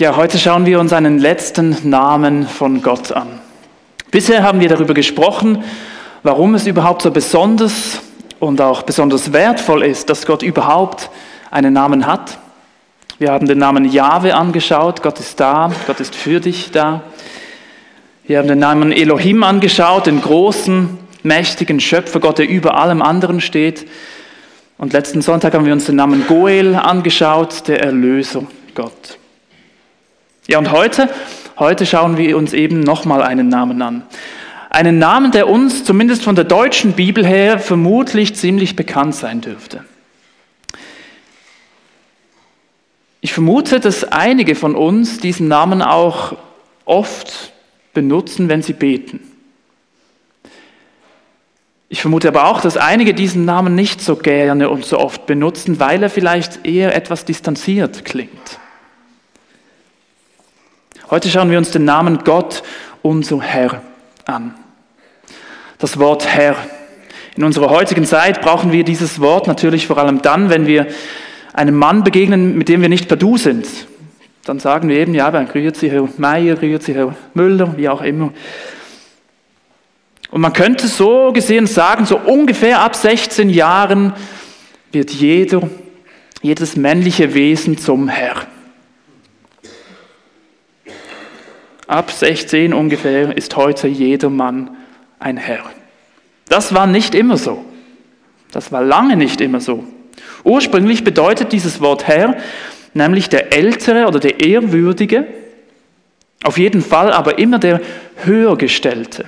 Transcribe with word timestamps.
Ja, 0.00 0.16
heute 0.16 0.38
schauen 0.38 0.64
wir 0.64 0.80
uns 0.80 0.94
einen 0.94 1.18
letzten 1.18 1.76
Namen 1.90 2.48
von 2.48 2.80
Gott 2.80 3.12
an. 3.12 3.28
Bisher 4.10 4.42
haben 4.42 4.58
wir 4.58 4.70
darüber 4.70 4.94
gesprochen, 4.94 5.62
warum 6.22 6.54
es 6.54 6.66
überhaupt 6.66 7.02
so 7.02 7.10
besonders 7.10 8.00
und 8.38 8.62
auch 8.62 8.80
besonders 8.80 9.34
wertvoll 9.34 9.82
ist, 9.82 10.08
dass 10.08 10.24
Gott 10.24 10.42
überhaupt 10.42 11.10
einen 11.50 11.74
Namen 11.74 12.06
hat. 12.06 12.38
Wir 13.18 13.30
haben 13.30 13.46
den 13.46 13.58
Namen 13.58 13.84
Jahwe 13.84 14.34
angeschaut, 14.34 15.02
Gott 15.02 15.20
ist 15.20 15.38
da, 15.38 15.70
Gott 15.86 16.00
ist 16.00 16.14
für 16.14 16.40
dich 16.40 16.70
da. 16.70 17.02
Wir 18.26 18.38
haben 18.38 18.48
den 18.48 18.58
Namen 18.58 18.92
Elohim 18.92 19.42
angeschaut, 19.42 20.06
den 20.06 20.22
großen, 20.22 20.96
mächtigen 21.24 21.78
Schöpfer 21.78 22.20
Gott, 22.20 22.38
der 22.38 22.48
über 22.48 22.78
allem 22.78 23.02
anderen 23.02 23.42
steht. 23.42 23.86
Und 24.78 24.94
letzten 24.94 25.20
Sonntag 25.20 25.52
haben 25.52 25.66
wir 25.66 25.74
uns 25.74 25.84
den 25.84 25.96
Namen 25.96 26.26
Goel 26.26 26.74
angeschaut, 26.74 27.68
der 27.68 27.82
Erlöser 27.82 28.44
Gott. 28.74 29.19
Ja, 30.50 30.58
und 30.58 30.72
heute, 30.72 31.08
heute 31.60 31.86
schauen 31.86 32.16
wir 32.16 32.36
uns 32.36 32.54
eben 32.54 32.80
nochmal 32.80 33.22
einen 33.22 33.46
Namen 33.46 33.80
an. 33.82 34.02
Einen 34.68 34.98
Namen, 34.98 35.30
der 35.30 35.48
uns 35.48 35.84
zumindest 35.84 36.24
von 36.24 36.34
der 36.34 36.42
deutschen 36.42 36.94
Bibel 36.94 37.24
her 37.24 37.60
vermutlich 37.60 38.34
ziemlich 38.34 38.74
bekannt 38.74 39.14
sein 39.14 39.40
dürfte. 39.42 39.84
Ich 43.20 43.32
vermute, 43.32 43.78
dass 43.78 44.02
einige 44.02 44.56
von 44.56 44.74
uns 44.74 45.20
diesen 45.20 45.46
Namen 45.46 45.82
auch 45.82 46.36
oft 46.84 47.52
benutzen, 47.94 48.48
wenn 48.48 48.62
sie 48.62 48.72
beten. 48.72 49.20
Ich 51.88 52.00
vermute 52.00 52.26
aber 52.26 52.46
auch, 52.46 52.60
dass 52.60 52.76
einige 52.76 53.14
diesen 53.14 53.44
Namen 53.44 53.76
nicht 53.76 54.00
so 54.00 54.16
gerne 54.16 54.68
und 54.68 54.84
so 54.84 54.98
oft 54.98 55.26
benutzen, 55.26 55.78
weil 55.78 56.02
er 56.02 56.10
vielleicht 56.10 56.66
eher 56.66 56.96
etwas 56.96 57.24
distanziert 57.24 58.04
klingt. 58.04 58.59
Heute 61.10 61.28
schauen 61.28 61.50
wir 61.50 61.58
uns 61.58 61.72
den 61.72 61.84
Namen 61.84 62.18
Gott, 62.22 62.62
unser 63.02 63.40
Herr, 63.40 63.82
an. 64.26 64.54
Das 65.78 65.98
Wort 65.98 66.28
Herr. 66.28 66.54
In 67.36 67.42
unserer 67.42 67.68
heutigen 67.68 68.04
Zeit 68.04 68.40
brauchen 68.40 68.70
wir 68.70 68.84
dieses 68.84 69.18
Wort 69.18 69.48
natürlich 69.48 69.88
vor 69.88 69.98
allem 69.98 70.22
dann, 70.22 70.50
wenn 70.50 70.68
wir 70.68 70.86
einem 71.52 71.74
Mann 71.74 72.04
begegnen, 72.04 72.56
mit 72.56 72.68
dem 72.68 72.80
wir 72.80 72.88
nicht 72.88 73.08
per 73.08 73.16
Du 73.16 73.38
sind. 73.38 73.66
Dann 74.44 74.60
sagen 74.60 74.88
wir 74.88 74.98
eben, 74.98 75.12
ja, 75.12 75.32
dann 75.32 75.48
rührt 75.48 75.74
sie 75.74 75.90
Herr 75.90 76.08
Meier, 76.16 76.62
rührt 76.62 76.84
sie 76.84 76.94
Herr 76.94 77.12
Müller, 77.34 77.76
wie 77.76 77.88
auch 77.88 78.02
immer. 78.02 78.32
Und 80.30 80.40
man 80.40 80.52
könnte 80.52 80.86
so 80.86 81.32
gesehen 81.32 81.66
sagen, 81.66 82.06
so 82.06 82.18
ungefähr 82.18 82.82
ab 82.82 82.94
16 82.94 83.50
Jahren 83.50 84.12
wird 84.92 85.10
jeder, 85.10 85.68
jedes 86.40 86.76
männliche 86.76 87.34
Wesen 87.34 87.78
zum 87.78 88.06
Herr. 88.06 88.46
Ab 91.90 92.10
16 92.12 92.72
ungefähr 92.72 93.36
ist 93.36 93.56
heute 93.56 93.88
jeder 93.88 94.30
Mann 94.30 94.70
ein 95.18 95.36
Herr. 95.36 95.64
Das 96.48 96.72
war 96.72 96.86
nicht 96.86 97.14
immer 97.14 97.36
so. 97.36 97.64
Das 98.52 98.72
war 98.72 98.82
lange 98.82 99.16
nicht 99.16 99.40
immer 99.40 99.60
so. 99.60 99.84
Ursprünglich 100.44 101.04
bedeutet 101.04 101.52
dieses 101.52 101.80
Wort 101.80 102.06
Herr 102.06 102.36
nämlich 102.94 103.28
der 103.28 103.52
Ältere 103.52 104.06
oder 104.06 104.20
der 104.20 104.40
Ehrwürdige, 104.40 105.26
auf 106.42 106.58
jeden 106.58 106.82
Fall 106.82 107.12
aber 107.12 107.38
immer 107.38 107.58
der 107.58 107.80
Höhergestellte. 108.24 109.26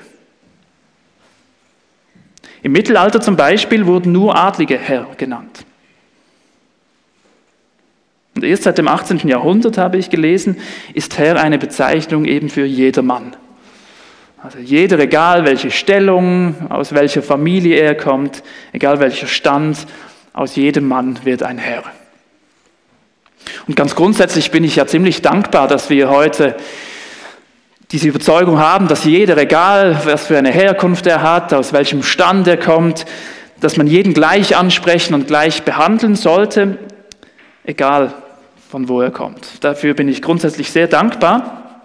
Im 2.62 2.72
Mittelalter 2.72 3.20
zum 3.20 3.36
Beispiel 3.36 3.86
wurden 3.86 4.12
nur 4.12 4.36
Adlige 4.36 4.78
Herr 4.78 5.08
genannt. 5.16 5.64
Und 8.34 8.44
erst 8.44 8.62
seit 8.62 8.78
dem 8.78 8.88
18. 8.88 9.28
Jahrhundert 9.28 9.78
habe 9.78 9.98
ich 9.98 10.11
gelesen, 10.11 10.56
ist 10.94 11.19
Herr 11.19 11.41
eine 11.41 11.58
Bezeichnung 11.58 12.25
eben 12.25 12.48
für 12.48 12.64
jedermann. 12.64 13.36
Also 14.42 14.58
jeder, 14.58 14.98
egal 14.98 15.44
welche 15.44 15.70
Stellung, 15.70 16.55
aus 16.70 16.92
welcher 16.92 17.22
Familie 17.22 17.77
er 17.77 17.94
kommt, 17.94 18.42
egal 18.73 18.98
welcher 18.98 19.29
Stand, 19.29 19.86
aus 20.33 20.57
jedem 20.57 20.89
Mann 20.89 21.18
wird 21.24 21.42
ein 21.42 21.58
Herr. 21.58 21.84
Und 23.68 23.77
ganz 23.77 23.95
grundsätzlich 23.95 24.51
bin 24.51 24.64
ich 24.64 24.77
ja 24.77 24.86
ziemlich 24.86 25.23
dankbar, 25.23 25.68
dass 25.68 25.90
wir 25.90 26.08
heute 26.08 26.57
diese 27.92 28.08
Überzeugung 28.08 28.58
haben, 28.58 28.89
dass 28.89 29.05
jeder, 29.05 29.36
egal 29.36 30.01
was 30.05 30.27
für 30.27 30.39
eine 30.39 30.51
Herkunft 30.51 31.07
er 31.07 31.23
hat, 31.23 31.52
aus 31.52 31.73
welchem 31.73 32.02
Stand 32.02 32.48
er 32.48 32.57
kommt, 32.57 33.05
dass 33.61 33.77
man 33.77 33.86
jeden 33.86 34.14
gleich 34.14 34.57
ansprechen 34.57 35.14
und 35.14 35.27
gleich 35.27 35.62
behandeln 35.62 36.17
sollte, 36.17 36.78
egal 37.64 38.14
von 38.72 38.88
wo 38.88 39.02
er 39.02 39.10
kommt. 39.10 39.62
Dafür 39.62 39.92
bin 39.92 40.08
ich 40.08 40.22
grundsätzlich 40.22 40.70
sehr 40.70 40.86
dankbar. 40.86 41.83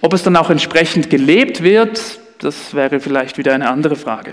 Ob 0.00 0.14
es 0.14 0.22
dann 0.22 0.34
auch 0.34 0.48
entsprechend 0.48 1.10
gelebt 1.10 1.62
wird, 1.62 2.18
das 2.38 2.74
wäre 2.74 3.00
vielleicht 3.00 3.36
wieder 3.36 3.52
eine 3.52 3.68
andere 3.68 3.96
Frage. 3.96 4.32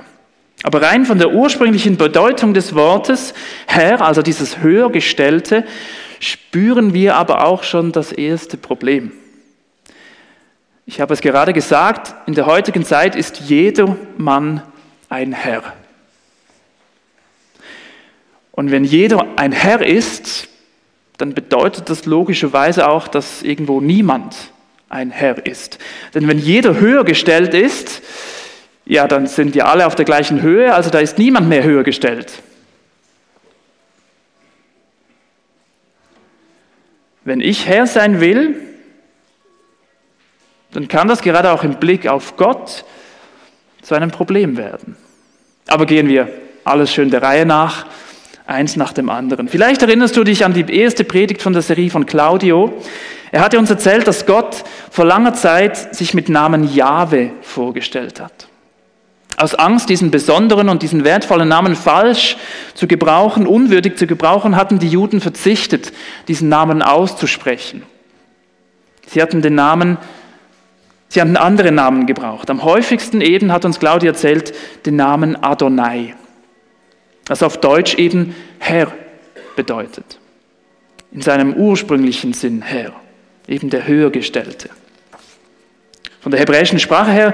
Aber 0.63 0.81
rein 0.81 1.03
von 1.03 1.17
der 1.17 1.33
ursprünglichen 1.33 1.97
Bedeutung 1.97 2.53
des 2.53 2.73
Wortes 2.73 3.33
Herr, 3.65 4.01
also 4.01 4.21
dieses 4.21 4.59
Höhergestellte, 4.59 5.65
spüren 6.21 6.93
wir 6.93 7.17
aber 7.17 7.43
auch 7.43 7.63
schon 7.63 7.91
das 7.91 8.13
erste 8.13 8.55
Problem. 8.55 9.11
Ich 10.85 11.01
habe 11.01 11.13
es 11.13 11.19
gerade 11.19 11.51
gesagt, 11.51 12.15
in 12.27 12.33
der 12.33 12.45
heutigen 12.45 12.85
Zeit 12.85 13.13
ist 13.13 13.41
jeder 13.41 13.97
Mann 14.15 14.61
ein 15.09 15.33
Herr. 15.33 15.63
Und 18.53 18.71
wenn 18.71 18.85
jeder 18.85 19.27
ein 19.35 19.51
Herr 19.51 19.85
ist, 19.85 20.47
dann 21.17 21.33
bedeutet 21.33 21.89
das 21.89 22.05
logischerweise 22.05 22.87
auch, 22.87 23.07
dass 23.07 23.41
irgendwo 23.41 23.81
niemand 23.81 24.35
ein 24.89 25.11
Herr 25.11 25.45
ist. 25.45 25.79
Denn 26.13 26.27
wenn 26.27 26.39
jeder 26.39 26.79
höher 26.79 27.03
gestellt 27.03 27.53
ist, 27.53 28.01
ja, 28.85 29.07
dann 29.07 29.27
sind 29.27 29.55
ja 29.55 29.65
alle 29.65 29.85
auf 29.85 29.95
der 29.95 30.05
gleichen 30.05 30.41
Höhe, 30.41 30.73
also 30.73 30.89
da 30.89 30.99
ist 30.99 31.17
niemand 31.17 31.49
mehr 31.49 31.63
höher 31.63 31.83
gestellt. 31.83 32.41
Wenn 37.25 37.41
ich 37.41 37.67
Herr 37.67 37.87
sein 37.87 38.21
will, 38.21 38.55
dann 40.71 40.87
kann 40.87 41.07
das 41.09 41.21
gerade 41.21 41.51
auch 41.51 41.63
im 41.63 41.75
Blick 41.75 42.07
auf 42.07 42.37
Gott 42.37 42.85
zu 43.81 43.95
einem 43.95 44.11
Problem 44.11 44.55
werden. 44.55 44.95
Aber 45.67 45.85
gehen 45.85 46.07
wir 46.07 46.29
alles 46.63 46.93
schön 46.93 47.09
der 47.09 47.21
Reihe 47.21 47.45
nach 47.45 47.87
eins 48.47 48.77
nach 48.77 48.93
dem 48.93 49.09
anderen. 49.09 49.47
Vielleicht 49.49 49.81
erinnerst 49.81 50.15
du 50.15 50.23
dich 50.23 50.45
an 50.45 50.53
die 50.53 50.65
erste 50.73 51.03
Predigt 51.03 51.41
von 51.41 51.53
der 51.53 51.61
Serie 51.61 51.89
von 51.89 52.05
Claudio. 52.05 52.73
Er 53.31 53.41
hatte 53.41 53.59
uns 53.59 53.69
erzählt, 53.69 54.07
dass 54.07 54.25
Gott 54.25 54.63
vor 54.89 55.05
langer 55.05 55.33
Zeit 55.33 55.93
sich 55.95 56.13
mit 56.13 56.29
Namen 56.29 56.73
Jahwe 56.73 57.31
vorgestellt 57.41 58.21
hat. 58.21 58.47
Aus 59.35 59.53
Angst, 59.53 59.89
diesen 59.89 60.09
besonderen 60.09 60.69
und 60.69 60.81
diesen 60.81 61.03
wertvollen 61.03 61.47
Namen 61.47 61.75
falsch 61.75 62.37
zu 62.73 62.87
gebrauchen, 62.87 63.45
unwürdig 63.45 63.97
zu 63.97 64.07
gebrauchen, 64.07 64.55
hatten 64.55 64.79
die 64.79 64.87
Juden 64.87 65.21
verzichtet, 65.21 65.91
diesen 66.27 66.49
Namen 66.49 66.81
auszusprechen. 66.81 67.83
Sie 69.07 69.21
hatten 69.21 69.41
den 69.41 69.53
Namen, 69.53 69.97
sie 71.09 71.21
hatten 71.21 71.37
andere 71.37 71.71
Namen 71.71 72.07
gebraucht. 72.07 72.49
Am 72.49 72.63
häufigsten 72.63 73.21
eben 73.21 73.51
hat 73.51 73.63
uns 73.63 73.77
Claudia 73.77 74.11
erzählt, 74.11 74.55
den 74.85 74.95
Namen 74.95 75.35
Adonai 75.43 76.15
was 77.27 77.43
auf 77.43 77.59
Deutsch 77.59 77.95
eben 77.95 78.35
Herr 78.59 78.91
bedeutet. 79.55 80.19
In 81.11 81.21
seinem 81.21 81.53
ursprünglichen 81.53 82.33
Sinn 82.33 82.61
Herr, 82.61 82.93
eben 83.47 83.69
der 83.69 83.87
Höhergestellte. 83.87 84.69
Von 86.21 86.31
der 86.31 86.39
hebräischen 86.39 86.79
Sprache 86.79 87.11
her, 87.11 87.33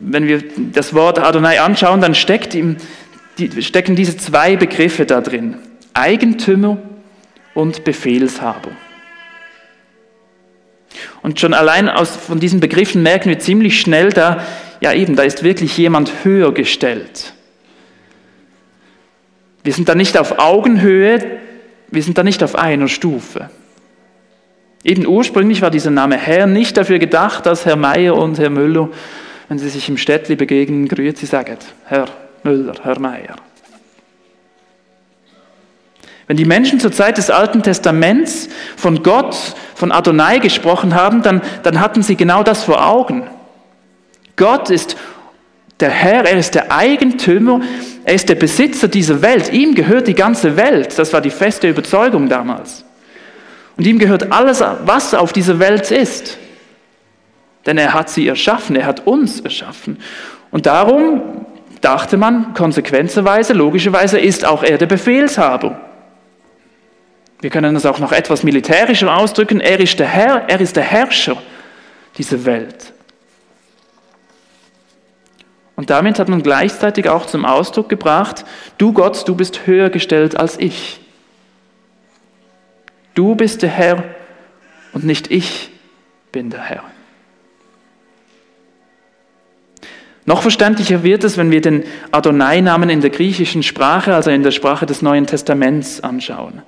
wenn 0.00 0.26
wir 0.26 0.42
das 0.72 0.94
Wort 0.94 1.18
Adonai 1.18 1.60
anschauen, 1.60 2.00
dann 2.00 2.14
ihm, 2.54 2.76
die, 3.38 3.62
stecken 3.62 3.96
diese 3.96 4.16
zwei 4.16 4.56
Begriffe 4.56 5.06
da 5.06 5.20
drin. 5.20 5.58
Eigentümer 5.92 6.78
und 7.54 7.84
Befehlshaber. 7.84 8.70
Und 11.22 11.38
schon 11.38 11.54
allein 11.54 11.88
aus, 11.88 12.16
von 12.16 12.40
diesen 12.40 12.60
Begriffen 12.60 13.02
merken 13.02 13.28
wir 13.28 13.38
ziemlich 13.38 13.80
schnell, 13.80 14.10
da, 14.10 14.44
ja 14.80 14.92
eben, 14.92 15.16
da 15.16 15.22
ist 15.22 15.42
wirklich 15.42 15.76
jemand 15.76 16.24
höher 16.24 16.52
gestellt. 16.52 17.34
Wir 19.62 19.72
sind 19.72 19.88
da 19.88 19.94
nicht 19.94 20.16
auf 20.18 20.38
Augenhöhe, 20.38 21.38
wir 21.90 22.02
sind 22.02 22.16
da 22.18 22.22
nicht 22.22 22.42
auf 22.42 22.56
einer 22.56 22.88
Stufe. 22.88 23.50
Eben 24.82 25.06
ursprünglich 25.06 25.60
war 25.60 25.70
dieser 25.70 25.90
Name 25.90 26.16
Herr 26.16 26.46
nicht 26.46 26.76
dafür 26.76 26.98
gedacht, 26.98 27.44
dass 27.44 27.66
Herr 27.66 27.76
Meier 27.76 28.16
und 28.16 28.38
Herr 28.38 28.48
Müller, 28.48 28.88
wenn 29.48 29.58
sie 29.58 29.68
sich 29.68 29.88
im 29.88 29.98
Städtli 29.98 30.36
begegnen, 30.36 30.88
grüezi 30.88 31.26
sagen, 31.26 31.58
Herr 31.84 32.06
Müller, 32.42 32.74
Herr 32.82 32.98
Meier. 32.98 33.36
Wenn 36.26 36.36
die 36.36 36.44
Menschen 36.44 36.78
zur 36.78 36.92
Zeit 36.92 37.18
des 37.18 37.28
Alten 37.28 37.62
Testaments 37.62 38.48
von 38.76 39.02
Gott, 39.02 39.36
von 39.74 39.90
Adonai 39.90 40.38
gesprochen 40.38 40.94
haben, 40.94 41.22
dann, 41.22 41.42
dann 41.64 41.80
hatten 41.80 42.02
sie 42.02 42.14
genau 42.14 42.44
das 42.44 42.62
vor 42.62 42.86
Augen. 42.86 43.28
Gott 44.36 44.70
ist 44.70 44.96
der 45.80 45.90
Herr, 45.90 46.24
er 46.24 46.38
ist 46.38 46.54
der 46.54 46.70
Eigentümer, 46.70 47.60
er 48.04 48.14
ist 48.14 48.28
der 48.28 48.34
Besitzer 48.34 48.88
dieser 48.88 49.22
Welt. 49.22 49.52
Ihm 49.52 49.74
gehört 49.74 50.08
die 50.08 50.14
ganze 50.14 50.56
Welt. 50.56 50.98
Das 50.98 51.12
war 51.12 51.20
die 51.20 51.30
feste 51.30 51.68
Überzeugung 51.68 52.28
damals. 52.28 52.84
Und 53.76 53.86
ihm 53.86 53.98
gehört 53.98 54.32
alles, 54.32 54.62
was 54.84 55.14
auf 55.14 55.32
dieser 55.32 55.58
Welt 55.58 55.90
ist. 55.90 56.38
Denn 57.66 57.78
er 57.78 57.92
hat 57.92 58.10
sie 58.10 58.26
erschaffen, 58.26 58.76
er 58.76 58.86
hat 58.86 59.06
uns 59.06 59.40
erschaffen. 59.40 59.98
Und 60.50 60.66
darum 60.66 61.46
dachte 61.80 62.16
man, 62.16 62.54
konsequenterweise, 62.54 63.52
logischerweise 63.52 64.18
ist 64.18 64.44
auch 64.44 64.62
er 64.62 64.78
der 64.78 64.86
Befehlshaber. 64.86 65.80
Wir 67.40 67.50
können 67.50 67.74
das 67.74 67.86
auch 67.86 67.98
noch 67.98 68.12
etwas 68.12 68.42
militärischer 68.42 69.16
ausdrücken. 69.16 69.60
Er 69.60 69.80
ist 69.80 69.98
der 69.98 70.06
Herr, 70.06 70.44
er 70.48 70.60
ist 70.60 70.76
der 70.76 70.84
Herrscher 70.84 71.36
dieser 72.18 72.44
Welt. 72.44 72.92
Und 75.80 75.88
damit 75.88 76.18
hat 76.18 76.28
man 76.28 76.42
gleichzeitig 76.42 77.08
auch 77.08 77.24
zum 77.24 77.46
Ausdruck 77.46 77.88
gebracht, 77.88 78.44
du 78.76 78.92
Gott, 78.92 79.26
du 79.26 79.34
bist 79.34 79.66
höher 79.66 79.88
gestellt 79.88 80.36
als 80.38 80.58
ich. 80.58 81.00
Du 83.14 83.34
bist 83.34 83.62
der 83.62 83.70
Herr 83.70 84.04
und 84.92 85.04
nicht 85.04 85.30
ich 85.30 85.70
bin 86.32 86.50
der 86.50 86.60
Herr. 86.60 86.84
Noch 90.26 90.42
verständlicher 90.42 91.02
wird 91.02 91.24
es, 91.24 91.38
wenn 91.38 91.50
wir 91.50 91.62
den 91.62 91.84
Adonai-Namen 92.10 92.90
in 92.90 93.00
der 93.00 93.08
griechischen 93.08 93.62
Sprache, 93.62 94.14
also 94.14 94.28
in 94.28 94.42
der 94.42 94.50
Sprache 94.50 94.84
des 94.84 95.00
Neuen 95.00 95.26
Testaments, 95.26 96.02
anschauen. 96.02 96.60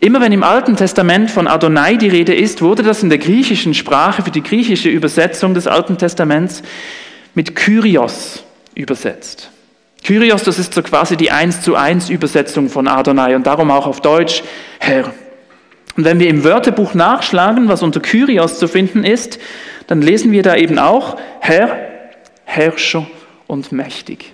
Immer 0.00 0.22
wenn 0.22 0.32
im 0.32 0.42
Alten 0.42 0.74
Testament 0.74 1.30
von 1.30 1.48
Adonai 1.48 1.96
die 1.96 2.08
Rede 2.08 2.34
ist, 2.34 2.62
wurde 2.62 2.82
das 2.82 3.02
in 3.02 3.10
der 3.10 3.18
griechischen 3.18 3.74
Sprache 3.74 4.22
für 4.22 4.30
die 4.30 4.42
griechische 4.42 4.88
Übersetzung 4.88 5.52
des 5.52 5.66
Alten 5.66 5.98
Testaments 5.98 6.62
mit 7.34 7.54
Kyrios 7.56 8.44
übersetzt. 8.74 9.50
Kyrios, 10.02 10.42
das 10.44 10.58
ist 10.58 10.74
so 10.74 10.82
quasi 10.82 11.16
die 11.16 11.30
eins 11.30 11.62
zu 11.62 11.74
eins 11.74 12.08
Übersetzung 12.08 12.68
von 12.68 12.88
Adonai 12.88 13.36
und 13.36 13.46
darum 13.46 13.70
auch 13.70 13.86
auf 13.86 14.00
Deutsch 14.00 14.42
Herr. 14.78 15.12
Und 15.96 16.04
wenn 16.04 16.20
wir 16.20 16.28
im 16.28 16.44
Wörterbuch 16.44 16.94
nachschlagen, 16.94 17.68
was 17.68 17.82
unter 17.82 18.00
Kyrios 18.00 18.58
zu 18.58 18.68
finden 18.68 19.04
ist, 19.04 19.38
dann 19.88 20.00
lesen 20.00 20.32
wir 20.32 20.42
da 20.42 20.54
eben 20.54 20.78
auch 20.78 21.16
Herr, 21.40 21.76
Herrscher 22.44 23.06
und 23.46 23.72
mächtig. 23.72 24.32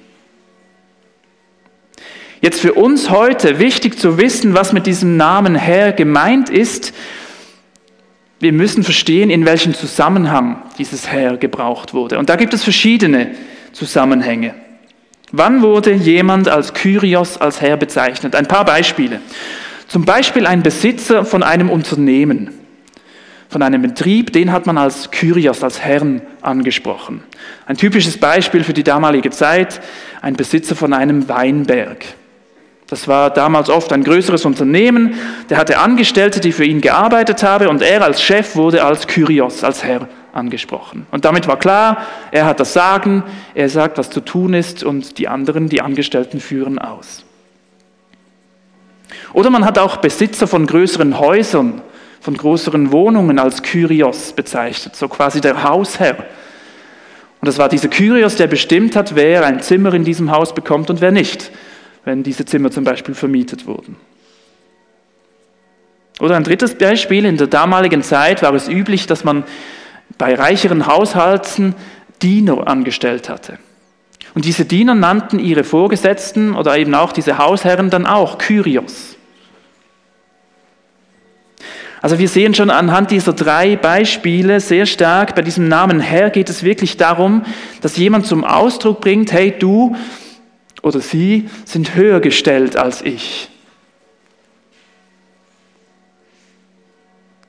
Jetzt 2.43 2.61
für 2.61 2.75
uns 2.75 3.09
heute 3.09 3.59
wichtig 3.59 3.99
zu 3.99 4.19
wissen, 4.19 4.53
was 4.53 4.75
mit 4.75 4.87
diesem 4.87 5.17
Namen 5.17 5.55
Herr 5.55 5.93
gemeint 5.93 6.51
ist. 6.51 6.93
Wir 8.45 8.53
müssen 8.53 8.85
verstehen, 8.85 9.31
in 9.31 9.47
welchem 9.47 9.73
Zusammenhang 9.73 10.65
dieses 10.77 11.11
Herr 11.11 11.39
gebraucht 11.39 11.95
wurde. 11.95 12.19
Und 12.19 12.29
da 12.29 12.37
gibt 12.37 12.53
es 12.53 12.63
verschiedene 12.63 13.31
Zusammenhänge. 13.73 14.55
Wann 15.33 15.63
wurde 15.63 15.95
jemand 15.95 16.51
als 16.51 16.75
Kyrios, 16.75 17.39
als 17.39 17.63
Herr 17.63 17.79
bezeichnet? 17.79 18.35
Ein 18.35 18.47
paar 18.47 18.67
Beispiele. 18.67 19.23
Zum 19.89 20.05
Beispiel 20.05 20.47
ein 20.47 20.63
Besitzer 20.63 21.25
von 21.25 21.43
einem 21.43 21.71
Unternehmen, 21.71 22.51
von 23.49 23.63
einem 23.63 23.81
Betrieb, 23.81 24.31
den 24.35 24.53
hat 24.53 24.67
man 24.67 24.77
als 24.77 25.11
Kyrios, 25.11 25.63
als 25.63 25.81
Herrn 25.81 26.21
angesprochen. 26.43 27.23
Ein 27.65 27.79
typisches 27.79 28.19
Beispiel 28.19 28.63
für 28.63 28.75
die 28.75 28.85
damalige 28.85 29.31
Zeit, 29.31 29.81
ein 30.21 30.35
Besitzer 30.35 30.77
von 30.77 30.93
einem 30.93 31.31
Weinberg. 31.31 32.05
Das 32.87 33.09
war 33.09 33.31
damals 33.31 33.71
oft 33.71 33.93
ein 33.93 34.05
größeres 34.05 34.45
Unternehmen, 34.45 35.15
der 35.49 35.57
hatte 35.57 35.79
Angestellte, 35.79 36.41
die 36.41 36.53
für 36.53 36.65
ihn 36.65 36.83
gearbeitet 36.83 37.43
haben 37.43 37.69
und 37.69 37.81
er 37.81 38.03
als 38.03 38.23
Chef 38.23 38.57
wurde 38.57 38.85
als 38.85 39.07
Kyrios, 39.07 39.65
als 39.65 39.83
Herr 39.83 40.07
angesprochen. 40.35 41.07
Und 41.11 41.25
damit 41.25 41.47
war 41.47 41.59
klar, 41.59 42.03
er 42.31 42.45
hat 42.45 42.61
das 42.61 42.73
Sagen, 42.73 43.23
er 43.55 43.69
sagt, 43.69 43.97
was 43.97 44.11
zu 44.11 44.21
tun 44.21 44.53
ist 44.53 44.85
und 44.85 45.19
die 45.19 45.29
anderen, 45.29 45.69
die 45.69 45.81
Angestellten 45.81 46.41
führen 46.41 46.79
aus. 46.79 47.25
Oder 49.33 49.49
man 49.51 49.65
hat 49.65 49.79
auch 49.79 49.99
Besitzer 49.99 50.47
von 50.47 50.67
größeren 50.67 51.19
Häusern, 51.19 51.81
von 52.21 52.37
größeren 52.37 52.93
Wohnungen 52.93 53.39
als 53.39 53.63
Kyrios 53.63 54.33
bezeichnet, 54.33 54.97
so 54.97 55.09
quasi 55.09 55.41
der 55.41 55.63
Hausherr. 55.63 56.17
Und 57.41 57.47
das 57.49 57.59
war 57.59 57.69
dieser 57.69 57.89
Kyrios, 57.89 58.37
der 58.37 58.47
bestimmt 58.47 58.97
hat, 58.97 59.15
wer 59.15 59.45
ein 59.45 59.61
Zimmer 59.61 59.93
in 59.95 60.05
diesem 60.05 60.31
Haus 60.31 60.55
bekommt 60.55 60.91
und 60.91 61.01
wer 61.01 61.13
nicht 61.13 61.51
wenn 62.05 62.23
diese 62.23 62.45
Zimmer 62.45 62.71
zum 62.71 62.85
Beispiel 62.85 63.15
vermietet 63.15 63.67
wurden. 63.67 63.97
Oder 66.21 66.37
ein 66.37 66.45
drittes 66.45 66.77
Beispiel, 66.77 67.25
in 67.25 67.37
der 67.37 67.49
damaligen 67.49 68.03
Zeit 68.03 68.43
war 68.43 68.55
es 68.55 68.69
üblich, 68.69 69.07
dass 69.07 69.25
man 69.25 69.45
bei 70.17 70.35
reicheren 70.35 70.87
Haushalten 70.87 71.75
Diener 72.23 72.69
angestellt 72.69 73.29
hatte. 73.29 73.59
Und 74.35 74.45
diese 74.45 74.65
Diener 74.65 74.95
nannten 74.95 75.39
ihre 75.39 75.65
Vorgesetzten 75.65 76.55
oder 76.55 76.77
eben 76.77 76.95
auch 76.95 77.13
diese 77.13 77.39
Hausherren 77.39 77.91
dann 77.91 78.07
auch 78.07 78.39
Kyrios. 78.39 79.17
Also 82.01 82.19
wir 82.19 82.29
sehen 82.29 82.53
schon 82.53 82.69
anhand 82.69 83.11
dieser 83.13 83.33
drei 83.33 83.77
Beispiele 83.77 84.61
sehr 84.61 84.85
stark, 84.85 85.35
bei 85.35 85.41
diesem 85.41 85.69
Namen 85.69 86.01
Herr 86.01 86.29
geht 86.29 86.51
es 86.51 86.63
wirklich 86.63 86.99
darum, 86.99 87.45
dass 87.81 87.97
jemand 87.97 88.27
zum 88.27 88.45
Ausdruck 88.45 89.01
bringt, 89.01 89.33
hey 89.33 89.55
du, 89.59 89.97
oder 90.85 91.01
sie 91.01 91.49
sind 91.65 91.95
höher 91.95 92.21
gestellt 92.21 92.77
als 92.77 93.01
ich. 93.03 93.49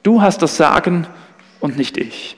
Du 0.03 0.21
hast 0.21 0.41
das 0.41 0.55
Sagen 0.55 1.05
und 1.59 1.77
nicht 1.77 1.97
ich. 1.97 2.37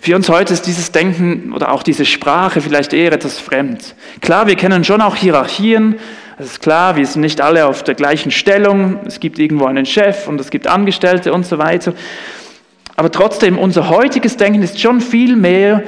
Für 0.00 0.16
uns 0.16 0.28
heute 0.28 0.52
ist 0.52 0.66
dieses 0.66 0.90
Denken 0.90 1.52
oder 1.52 1.70
auch 1.72 1.82
diese 1.82 2.04
Sprache 2.04 2.60
vielleicht 2.60 2.92
eher 2.92 3.12
etwas 3.12 3.38
fremd. 3.38 3.94
Klar, 4.20 4.46
wir 4.46 4.56
kennen 4.56 4.84
schon 4.84 5.00
auch 5.00 5.16
Hierarchien. 5.16 5.96
Es 6.38 6.46
ist 6.46 6.60
klar, 6.60 6.96
wir 6.96 7.06
sind 7.06 7.20
nicht 7.22 7.40
alle 7.40 7.66
auf 7.66 7.84
der 7.84 7.94
gleichen 7.94 8.30
Stellung. 8.30 9.00
Es 9.06 9.20
gibt 9.20 9.38
irgendwo 9.38 9.66
einen 9.66 9.86
Chef 9.86 10.26
und 10.26 10.40
es 10.40 10.50
gibt 10.50 10.66
Angestellte 10.66 11.32
und 11.32 11.46
so 11.46 11.58
weiter. 11.58 11.94
Aber 12.96 13.12
trotzdem, 13.12 13.58
unser 13.58 13.88
heutiges 13.88 14.36
Denken 14.36 14.62
ist 14.62 14.80
schon 14.80 15.00
viel 15.00 15.36
mehr 15.36 15.84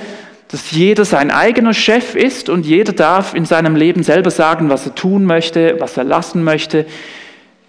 dass 0.48 0.70
jeder 0.70 1.04
sein 1.04 1.30
eigener 1.30 1.74
Chef 1.74 2.14
ist 2.14 2.48
und 2.48 2.64
jeder 2.64 2.94
darf 2.94 3.34
in 3.34 3.44
seinem 3.44 3.76
Leben 3.76 4.02
selber 4.02 4.30
sagen, 4.30 4.70
was 4.70 4.86
er 4.86 4.94
tun 4.94 5.24
möchte, 5.24 5.76
was 5.78 5.96
er 5.96 6.04
lassen 6.04 6.42
möchte. 6.42 6.86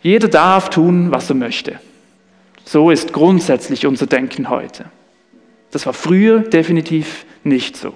Jeder 0.02 0.30
darf 0.30 0.70
tun, 0.70 1.12
was 1.12 1.30
er 1.30 1.36
möchte. 1.36 1.80
So 2.64 2.90
ist 2.90 3.12
grundsätzlich 3.12 3.86
unser 3.86 4.06
Denken 4.06 4.50
heute. 4.50 4.86
Das 5.72 5.86
war 5.86 5.94
früher 5.94 6.40
definitiv 6.40 7.26
nicht 7.44 7.76
so. 7.76 7.90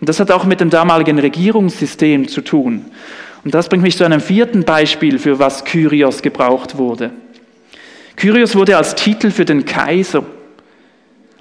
Und 0.00 0.08
das 0.08 0.18
hat 0.18 0.30
auch 0.30 0.44
mit 0.44 0.60
dem 0.60 0.70
damaligen 0.70 1.18
Regierungssystem 1.18 2.28
zu 2.28 2.40
tun. 2.40 2.86
Und 3.44 3.54
das 3.54 3.68
bringt 3.68 3.82
mich 3.82 3.96
zu 3.96 4.04
einem 4.04 4.20
vierten 4.20 4.64
Beispiel, 4.64 5.18
für 5.18 5.38
was 5.38 5.64
Kyrios 5.64 6.22
gebraucht 6.22 6.78
wurde. 6.78 7.10
Kyrios 8.16 8.56
wurde 8.56 8.76
als 8.76 8.94
Titel 8.94 9.30
für 9.30 9.44
den 9.44 9.64
Kaiser 9.64 10.24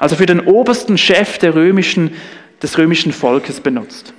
also 0.02 0.16
für 0.16 0.26
den 0.26 0.40
obersten 0.40 0.98
Chef 0.98 1.38
römischen, 1.44 2.16
des 2.60 2.76
römischen 2.80 3.14
Volkes 3.14 3.62
benutzt. 3.62 4.16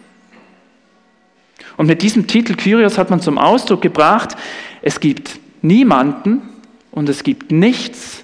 Und 1.76 1.86
mit 1.86 2.02
diesem 2.02 2.28
Titel 2.28 2.54
Kyrios 2.54 2.98
hat 2.98 3.10
man 3.10 3.20
zum 3.20 3.36
Ausdruck 3.36 3.82
gebracht, 3.82 4.36
es 4.80 5.00
gibt 5.00 5.40
niemanden 5.60 6.40
und 6.92 7.08
es 7.08 7.24
gibt 7.24 7.50
nichts, 7.50 8.22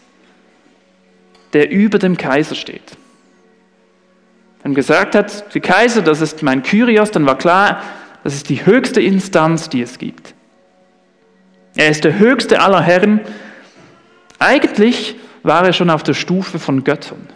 der 1.53 1.73
über 1.73 1.99
dem 1.99 2.17
Kaiser 2.17 2.55
steht. 2.55 2.97
Wenn 4.63 4.71
man 4.71 4.77
gesagt 4.77 5.17
hat, 5.17 5.53
der 5.53 5.61
Kaiser, 5.61 6.03
das 6.03 6.21
ist 6.21 6.45
mein 6.45 6.63
Kyrios, 6.63 7.11
dann 7.11 7.27
war 7.27 7.39
klar, 7.39 7.83
das 8.23 8.37
ist 8.37 8.51
die 8.51 8.67
höchste 8.67 9.01
Instanz, 9.01 9.69
die 9.69 9.83
es 9.83 9.99
gibt. 9.99 10.33
Er 11.75 11.91
ist 11.91 12.05
der 12.05 12.21
höchste 12.21 12.61
aller 12.61 12.83
Herren. 12.83 13.21
Eigentlich 14.39 15.17
war 15.43 15.67
er 15.67 15.73
schon 15.73 15.91
auf 15.91 16.05
der 16.05 16.15
Stufe 16.15 16.61
von 16.61 16.85
Göttern. 16.85 17.27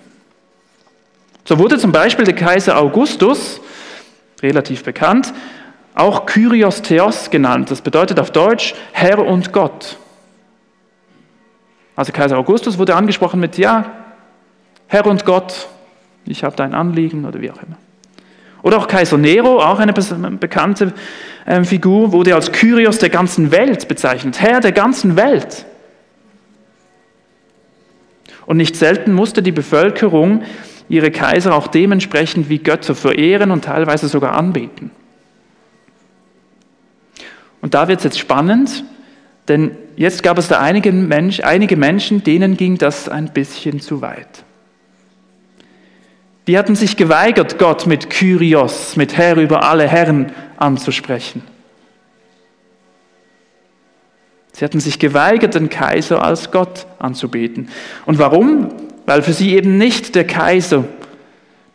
So 1.44 1.58
wurde 1.58 1.78
zum 1.78 1.92
Beispiel 1.92 2.24
der 2.24 2.34
Kaiser 2.34 2.78
Augustus, 2.78 3.60
relativ 4.42 4.84
bekannt, 4.84 5.32
auch 5.94 6.26
Kyrios 6.26 6.82
Theos 6.82 7.30
genannt. 7.30 7.70
Das 7.70 7.80
bedeutet 7.80 8.20
auf 8.20 8.30
Deutsch 8.30 8.74
Herr 8.92 9.18
und 9.18 9.52
Gott. 9.52 9.98
Also 11.96 12.12
Kaiser 12.12 12.38
Augustus 12.38 12.78
wurde 12.78 12.94
angesprochen 12.94 13.40
mit, 13.40 13.58
ja, 13.58 13.90
Herr 14.86 15.06
und 15.06 15.24
Gott, 15.24 15.68
ich 16.24 16.44
habe 16.44 16.56
dein 16.56 16.74
Anliegen 16.74 17.24
oder 17.24 17.40
wie 17.40 17.50
auch 17.50 17.62
immer. 17.62 17.76
Oder 18.62 18.78
auch 18.78 18.86
Kaiser 18.86 19.18
Nero, 19.18 19.60
auch 19.60 19.80
eine 19.80 19.92
bekannte 19.92 20.92
ähm, 21.46 21.64
Figur, 21.64 22.12
wurde 22.12 22.34
als 22.34 22.52
Kyrios 22.52 22.98
der 22.98 23.10
ganzen 23.10 23.50
Welt 23.50 23.88
bezeichnet, 23.88 24.40
Herr 24.40 24.60
der 24.60 24.72
ganzen 24.72 25.16
Welt. 25.16 25.66
Und 28.46 28.56
nicht 28.56 28.76
selten 28.76 29.12
musste 29.12 29.42
die 29.42 29.52
Bevölkerung 29.52 30.42
ihre 30.88 31.10
Kaiser 31.10 31.54
auch 31.54 31.68
dementsprechend 31.68 32.48
wie 32.48 32.58
Götter 32.58 32.94
verehren 32.94 33.50
und 33.50 33.64
teilweise 33.64 34.08
sogar 34.08 34.36
anbeten. 34.36 34.90
Und 37.60 37.74
da 37.74 37.88
wird 37.88 37.98
es 38.00 38.04
jetzt 38.04 38.18
spannend, 38.18 38.84
denn 39.48 39.76
jetzt 39.96 40.22
gab 40.22 40.38
es 40.38 40.48
da 40.48 40.60
einige, 40.60 40.92
Mensch, 40.92 41.40
einige 41.40 41.76
Menschen, 41.76 42.22
denen 42.24 42.56
ging 42.56 42.78
das 42.78 43.08
ein 43.08 43.32
bisschen 43.32 43.80
zu 43.80 44.02
weit. 44.02 44.44
Die 46.46 46.58
hatten 46.58 46.74
sich 46.74 46.96
geweigert, 46.96 47.58
Gott 47.58 47.86
mit 47.86 48.10
Kyrios, 48.10 48.96
mit 48.96 49.16
Herr 49.16 49.36
über 49.36 49.62
alle 49.62 49.86
Herren 49.86 50.32
anzusprechen. 50.56 51.42
Sie 54.52 54.64
hatten 54.64 54.80
sich 54.80 54.98
geweigert, 54.98 55.54
den 55.54 55.70
Kaiser 55.70 56.22
als 56.22 56.50
Gott 56.50 56.86
anzubeten. 56.98 57.68
Und 58.06 58.18
warum? 58.18 58.70
Weil 59.06 59.22
für 59.22 59.32
sie 59.32 59.54
eben 59.54 59.78
nicht 59.78 60.14
der 60.14 60.26
Kaiser 60.26 60.84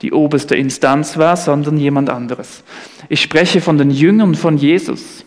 die 0.02 0.14
oberste 0.14 0.56
Instanz 0.56 1.18
war, 1.18 1.36
sondern 1.38 1.78
jemand 1.78 2.10
anderes. 2.10 2.64
Ich 3.10 3.22
spreche 3.22 3.62
von 3.62 3.78
den 3.78 3.90
Jüngern 3.90 4.36
von 4.36 4.58
Jesus, 4.58 5.26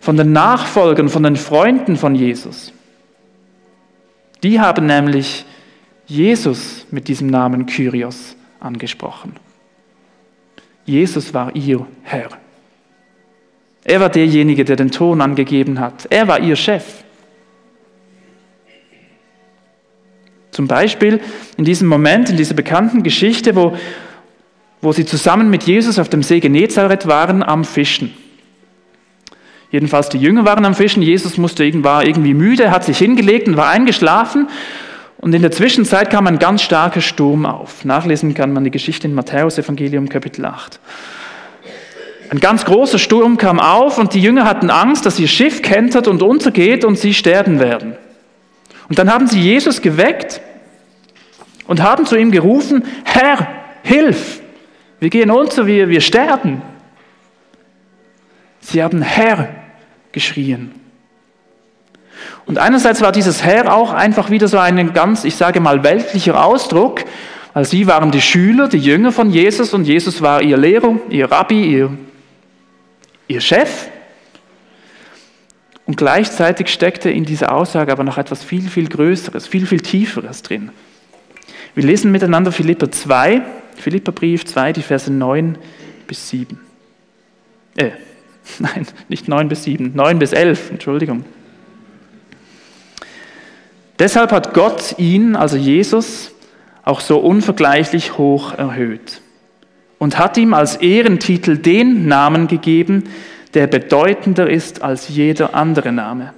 von 0.00 0.16
den 0.16 0.32
Nachfolgern, 0.32 1.08
von 1.08 1.22
den 1.22 1.36
Freunden 1.36 1.96
von 1.96 2.14
Jesus. 2.14 2.72
Die 4.42 4.60
haben 4.60 4.86
nämlich 4.86 5.44
Jesus 6.06 6.86
mit 6.90 7.08
diesem 7.08 7.28
Namen 7.28 7.66
Kyrios 7.66 8.36
angesprochen. 8.60 9.36
Jesus 10.84 11.32
war 11.32 11.54
ihr 11.56 11.86
Herr. 12.02 12.28
Er 13.84 14.00
war 14.00 14.08
derjenige, 14.08 14.64
der 14.64 14.76
den 14.76 14.90
Ton 14.90 15.20
angegeben 15.20 15.78
hat. 15.78 16.06
Er 16.10 16.28
war 16.28 16.40
ihr 16.40 16.56
Chef. 16.56 17.03
Zum 20.54 20.68
Beispiel 20.68 21.20
in 21.56 21.64
diesem 21.64 21.88
Moment, 21.88 22.30
in 22.30 22.36
dieser 22.36 22.54
bekannten 22.54 23.02
Geschichte, 23.02 23.56
wo, 23.56 23.76
wo 24.80 24.92
sie 24.92 25.04
zusammen 25.04 25.50
mit 25.50 25.64
Jesus 25.64 25.98
auf 25.98 26.08
dem 26.08 26.22
See 26.22 26.38
Genezareth 26.38 27.08
waren 27.08 27.42
am 27.42 27.64
Fischen. 27.64 28.14
Jedenfalls 29.72 30.10
die 30.10 30.18
Jünger 30.18 30.44
waren 30.44 30.64
am 30.64 30.76
Fischen. 30.76 31.02
Jesus 31.02 31.38
musste, 31.38 31.82
war 31.82 32.06
irgendwie 32.06 32.34
müde, 32.34 32.70
hat 32.70 32.84
sich 32.84 32.98
hingelegt 32.98 33.48
und 33.48 33.56
war 33.56 33.68
eingeschlafen. 33.68 34.48
Und 35.16 35.34
in 35.34 35.42
der 35.42 35.50
Zwischenzeit 35.50 36.08
kam 36.08 36.28
ein 36.28 36.38
ganz 36.38 36.62
starker 36.62 37.00
Sturm 37.00 37.46
auf. 37.46 37.84
Nachlesen 37.84 38.34
kann 38.34 38.52
man 38.52 38.62
die 38.62 38.70
Geschichte 38.70 39.08
in 39.08 39.14
Matthäus 39.14 39.58
Evangelium 39.58 40.08
Kapitel 40.08 40.44
8. 40.44 40.78
Ein 42.30 42.38
ganz 42.38 42.64
großer 42.64 43.00
Sturm 43.00 43.38
kam 43.38 43.58
auf 43.58 43.98
und 43.98 44.14
die 44.14 44.22
Jünger 44.22 44.44
hatten 44.44 44.70
Angst, 44.70 45.04
dass 45.04 45.18
ihr 45.18 45.26
Schiff 45.26 45.62
kentert 45.62 46.06
und 46.06 46.22
untergeht 46.22 46.84
und 46.84 46.96
sie 46.96 47.12
sterben 47.12 47.58
werden. 47.58 47.96
Und 48.88 48.98
dann 48.98 49.12
haben 49.12 49.26
sie 49.26 49.40
Jesus 49.40 49.80
geweckt 49.82 50.40
und 51.66 51.82
haben 51.82 52.06
zu 52.06 52.16
ihm 52.16 52.30
gerufen, 52.30 52.84
Herr, 53.04 53.48
hilf, 53.82 54.40
wir 55.00 55.10
gehen 55.10 55.30
unter, 55.30 55.66
wir, 55.66 55.88
wir 55.88 56.00
sterben. 56.00 56.62
Sie 58.60 58.82
haben 58.82 59.02
Herr 59.02 59.48
geschrien. 60.12 60.72
Und 62.46 62.58
einerseits 62.58 63.00
war 63.00 63.12
dieses 63.12 63.42
Herr 63.42 63.74
auch 63.74 63.92
einfach 63.92 64.30
wieder 64.30 64.48
so 64.48 64.58
ein 64.58 64.92
ganz, 64.92 65.24
ich 65.24 65.36
sage 65.36 65.60
mal, 65.60 65.82
weltlicher 65.82 66.42
Ausdruck, 66.44 67.04
weil 67.52 67.64
sie 67.64 67.86
waren 67.86 68.10
die 68.10 68.20
Schüler, 68.20 68.68
die 68.68 68.78
Jünger 68.78 69.12
von 69.12 69.30
Jesus 69.30 69.74
und 69.74 69.84
Jesus 69.84 70.20
war 70.20 70.42
ihr 70.42 70.56
Lehrer, 70.56 70.96
ihr 71.08 71.30
Rabbi, 71.30 71.64
ihr, 71.64 71.90
ihr 73.28 73.40
Chef. 73.40 73.88
Und 75.86 75.96
gleichzeitig 75.96 76.68
steckte 76.68 77.10
in 77.10 77.24
dieser 77.24 77.52
Aussage 77.52 77.92
aber 77.92 78.04
noch 78.04 78.18
etwas 78.18 78.42
viel, 78.42 78.68
viel 78.68 78.88
Größeres, 78.88 79.46
viel, 79.46 79.66
viel 79.66 79.80
Tieferes 79.80 80.42
drin. 80.42 80.70
Wir 81.74 81.84
lesen 81.84 82.12
miteinander 82.12 82.52
Philippa 82.52 82.90
2, 82.90 83.42
Philipperbrief 83.76 84.44
2, 84.44 84.72
die 84.72 84.82
Verse 84.82 85.12
9 85.12 85.58
bis 86.06 86.28
7. 86.28 86.58
Äh, 87.76 87.90
nein, 88.58 88.86
nicht 89.08 89.28
9 89.28 89.48
bis 89.48 89.64
7, 89.64 89.92
9 89.94 90.18
bis 90.18 90.32
11, 90.32 90.70
Entschuldigung. 90.70 91.24
Deshalb 93.98 94.32
hat 94.32 94.54
Gott 94.54 94.96
ihn, 94.98 95.36
also 95.36 95.56
Jesus, 95.56 96.32
auch 96.84 97.00
so 97.00 97.18
unvergleichlich 97.18 98.18
hoch 98.18 98.52
erhöht 98.54 99.20
und 99.98 100.18
hat 100.18 100.36
ihm 100.36 100.52
als 100.52 100.76
Ehrentitel 100.76 101.56
den 101.56 102.06
Namen 102.06 102.46
gegeben, 102.48 103.04
der 103.54 103.66
bedeutender 103.66 104.50
ist 104.50 104.82
als 104.82 105.08
jeder 105.08 105.54
andere 105.54 105.92
Name. 105.92 106.34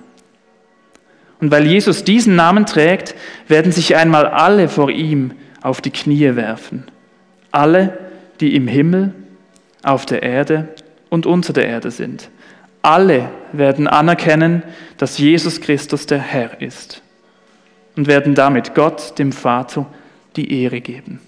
Und 1.41 1.51
weil 1.51 1.67
Jesus 1.67 2.05
diesen 2.05 2.35
Namen 2.35 2.67
trägt, 2.67 3.15
werden 3.49 3.73
sich 3.73 3.97
einmal 3.97 4.27
alle 4.27 4.69
vor 4.69 4.91
ihm 4.91 5.33
auf 5.63 5.81
die 5.81 5.91
Knie 5.91 6.37
werfen. 6.37 6.85
Alle, 7.51 7.99
die 8.41 8.55
im 8.55 8.69
Himmel, 8.69 9.15
auf 9.83 10.07
der 10.07 10.23
Erde 10.23 10.69
und 11.11 11.27
unter 11.27 11.53
der 11.53 11.69
Erde 11.69 11.91
sind. 11.91 12.31
Alle 12.83 13.31
werden 13.53 13.89
anerkennen, 13.89 14.63
dass 14.97 15.19
Jesus 15.19 15.61
Christus 15.61 16.07
der 16.07 16.19
Herr 16.19 16.61
ist 16.61 17.03
und 17.97 18.07
werden 18.07 18.35
damit 18.35 18.75
Gott, 18.75 19.19
dem 19.19 19.33
Vater, 19.33 19.87
die 20.37 20.63
Ehre 20.63 20.81
geben. 20.81 21.21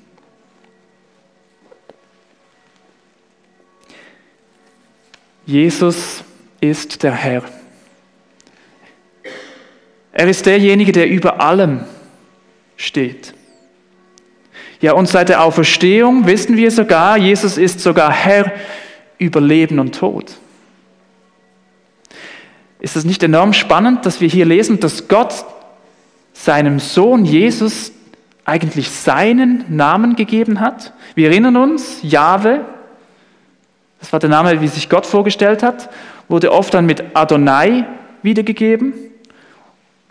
Jesus 5.46 6.22
ist 6.60 7.02
der 7.02 7.12
Herr. 7.12 7.42
Er 10.18 10.26
ist 10.26 10.46
derjenige, 10.46 10.90
der 10.90 11.08
über 11.08 11.40
allem 11.40 11.82
steht. 12.76 13.34
Ja, 14.80 14.94
und 14.94 15.06
seit 15.06 15.28
der 15.28 15.44
Auferstehung 15.44 16.26
wissen 16.26 16.56
wir 16.56 16.72
sogar, 16.72 17.16
Jesus 17.16 17.56
ist 17.56 17.78
sogar 17.78 18.10
Herr 18.10 18.50
über 19.18 19.40
Leben 19.40 19.78
und 19.78 19.94
Tod. 19.94 20.32
Ist 22.80 22.96
es 22.96 23.04
nicht 23.04 23.22
enorm 23.22 23.52
spannend, 23.52 24.06
dass 24.06 24.20
wir 24.20 24.28
hier 24.28 24.44
lesen, 24.44 24.80
dass 24.80 25.06
Gott 25.06 25.44
seinem 26.32 26.80
Sohn 26.80 27.24
Jesus 27.24 27.92
eigentlich 28.44 28.90
seinen 28.90 29.66
Namen 29.68 30.16
gegeben 30.16 30.58
hat? 30.58 30.94
Wir 31.14 31.28
erinnern 31.28 31.56
uns, 31.56 32.00
Jahwe, 32.02 32.64
das 34.00 34.12
war 34.12 34.18
der 34.18 34.30
Name, 34.30 34.60
wie 34.60 34.66
sich 34.66 34.88
Gott 34.88 35.06
vorgestellt 35.06 35.62
hat, 35.62 35.90
wurde 36.26 36.50
oft 36.50 36.74
dann 36.74 36.86
mit 36.86 37.04
Adonai 37.14 37.84
wiedergegeben. 38.24 38.94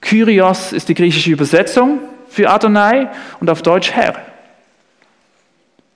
Kyrios 0.02 0.74
ist 0.74 0.90
die 0.90 0.94
griechische 0.94 1.32
Übersetzung 1.32 2.00
für 2.30 2.50
Adonai 2.50 3.10
und 3.40 3.50
auf 3.50 3.62
Deutsch 3.62 3.92
Herr. 3.92 4.16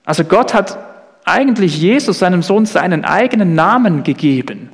Also 0.04 0.24
Gott 0.24 0.54
hat 0.54 0.78
eigentlich 1.24 1.78
Jesus, 1.78 2.18
seinem 2.18 2.42
Sohn, 2.42 2.66
seinen 2.66 3.04
eigenen 3.04 3.54
Namen 3.54 4.02
gegeben. 4.02 4.70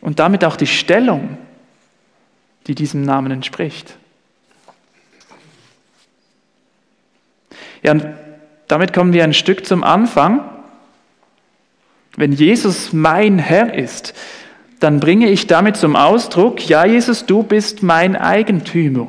Und 0.00 0.18
damit 0.18 0.44
auch 0.44 0.56
die 0.56 0.66
Stellung, 0.66 1.38
die 2.66 2.74
diesem 2.74 3.02
Namen 3.02 3.30
entspricht. 3.30 3.96
Ja, 7.82 7.92
und 7.92 8.06
damit 8.68 8.92
kommen 8.92 9.12
wir 9.12 9.22
ein 9.24 9.34
Stück 9.34 9.66
zum 9.66 9.84
Anfang. 9.84 10.48
Wenn 12.16 12.32
Jesus 12.32 12.92
mein 12.92 13.38
Herr 13.38 13.74
ist, 13.74 14.14
dann 14.82 15.00
bringe 15.00 15.30
ich 15.30 15.46
damit 15.46 15.76
zum 15.76 15.94
Ausdruck, 15.96 16.68
ja 16.68 16.84
Jesus, 16.84 17.26
du 17.26 17.42
bist 17.42 17.82
mein 17.82 18.16
Eigentümer. 18.16 19.08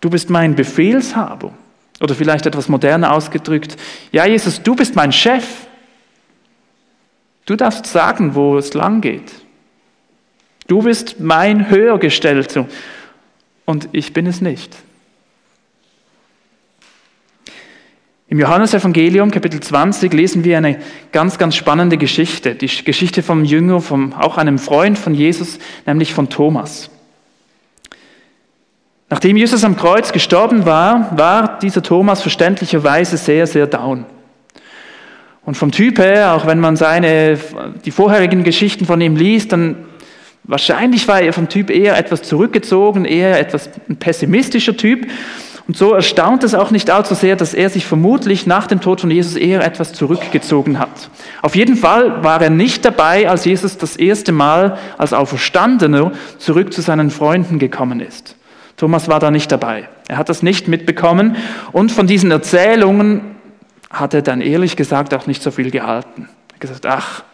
Du 0.00 0.10
bist 0.10 0.30
mein 0.30 0.54
Befehlshaber. 0.54 1.52
Oder 2.00 2.14
vielleicht 2.14 2.46
etwas 2.46 2.68
moderner 2.68 3.12
ausgedrückt, 3.12 3.76
ja 4.12 4.24
Jesus, 4.24 4.62
du 4.62 4.74
bist 4.76 4.94
mein 4.94 5.12
Chef. 5.12 5.44
Du 7.44 7.56
darfst 7.56 7.86
sagen, 7.86 8.34
wo 8.34 8.56
es 8.56 8.74
lang 8.74 9.00
geht. 9.00 9.32
Du 10.66 10.82
bist 10.82 11.18
mein 11.18 11.70
Höhergestellter 11.70 12.66
und 13.64 13.88
ich 13.92 14.12
bin 14.12 14.26
es 14.26 14.40
nicht. 14.40 14.76
Im 18.30 18.38
Johannesevangelium 18.38 19.30
Kapitel 19.30 19.58
20 19.58 20.12
lesen 20.12 20.44
wir 20.44 20.58
eine 20.58 20.80
ganz, 21.12 21.38
ganz 21.38 21.56
spannende 21.56 21.96
Geschichte. 21.96 22.54
Die 22.54 22.68
Geschichte 22.84 23.22
vom 23.22 23.42
Jünger, 23.42 23.80
vom, 23.80 24.12
auch 24.12 24.36
einem 24.36 24.58
Freund 24.58 24.98
von 24.98 25.14
Jesus, 25.14 25.58
nämlich 25.86 26.12
von 26.12 26.28
Thomas. 26.28 26.90
Nachdem 29.08 29.38
Jesus 29.38 29.64
am 29.64 29.78
Kreuz 29.78 30.12
gestorben 30.12 30.66
war, 30.66 31.16
war 31.16 31.58
dieser 31.60 31.82
Thomas 31.82 32.20
verständlicherweise 32.20 33.16
sehr, 33.16 33.46
sehr 33.46 33.66
down. 33.66 34.04
Und 35.46 35.56
vom 35.56 35.70
Typ 35.70 35.98
her, 35.98 36.34
auch 36.34 36.46
wenn 36.46 36.60
man 36.60 36.76
seine, 36.76 37.38
die 37.86 37.90
vorherigen 37.90 38.44
Geschichten 38.44 38.84
von 38.84 39.00
ihm 39.00 39.16
liest, 39.16 39.52
dann 39.52 39.86
wahrscheinlich 40.44 41.08
war 41.08 41.22
er 41.22 41.32
vom 41.32 41.48
Typ 41.48 41.70
eher 41.70 41.96
etwas 41.96 42.20
zurückgezogen, 42.24 43.06
eher 43.06 43.40
etwas 43.40 43.70
ein 43.88 43.96
pessimistischer 43.96 44.76
Typ. 44.76 45.06
Und 45.68 45.76
so 45.76 45.92
erstaunt 45.92 46.44
es 46.44 46.54
auch 46.54 46.70
nicht 46.70 46.88
allzu 46.88 47.14
sehr, 47.14 47.36
dass 47.36 47.52
er 47.52 47.68
sich 47.68 47.84
vermutlich 47.84 48.46
nach 48.46 48.66
dem 48.66 48.80
Tod 48.80 49.02
von 49.02 49.10
Jesus 49.10 49.36
eher 49.36 49.62
etwas 49.62 49.92
zurückgezogen 49.92 50.78
hat. 50.78 51.10
Auf 51.42 51.54
jeden 51.54 51.76
Fall 51.76 52.24
war 52.24 52.40
er 52.40 52.48
nicht 52.48 52.86
dabei, 52.86 53.28
als 53.28 53.44
Jesus 53.44 53.76
das 53.76 53.96
erste 53.96 54.32
Mal 54.32 54.78
als 54.96 55.12
Auferstandener 55.12 56.12
zurück 56.38 56.72
zu 56.72 56.80
seinen 56.80 57.10
Freunden 57.10 57.58
gekommen 57.58 58.00
ist. 58.00 58.34
Thomas 58.78 59.08
war 59.08 59.20
da 59.20 59.30
nicht 59.30 59.52
dabei. 59.52 59.90
Er 60.08 60.16
hat 60.16 60.30
das 60.30 60.42
nicht 60.42 60.68
mitbekommen 60.68 61.36
und 61.72 61.92
von 61.92 62.06
diesen 62.06 62.30
Erzählungen 62.30 63.36
hat 63.90 64.14
er 64.14 64.22
dann 64.22 64.40
ehrlich 64.40 64.74
gesagt 64.74 65.12
auch 65.12 65.26
nicht 65.26 65.42
so 65.42 65.50
viel 65.50 65.70
gehalten. 65.70 66.30
Er 66.48 66.54
hat 66.54 66.60
gesagt, 66.60 66.86
ach, 66.86 67.24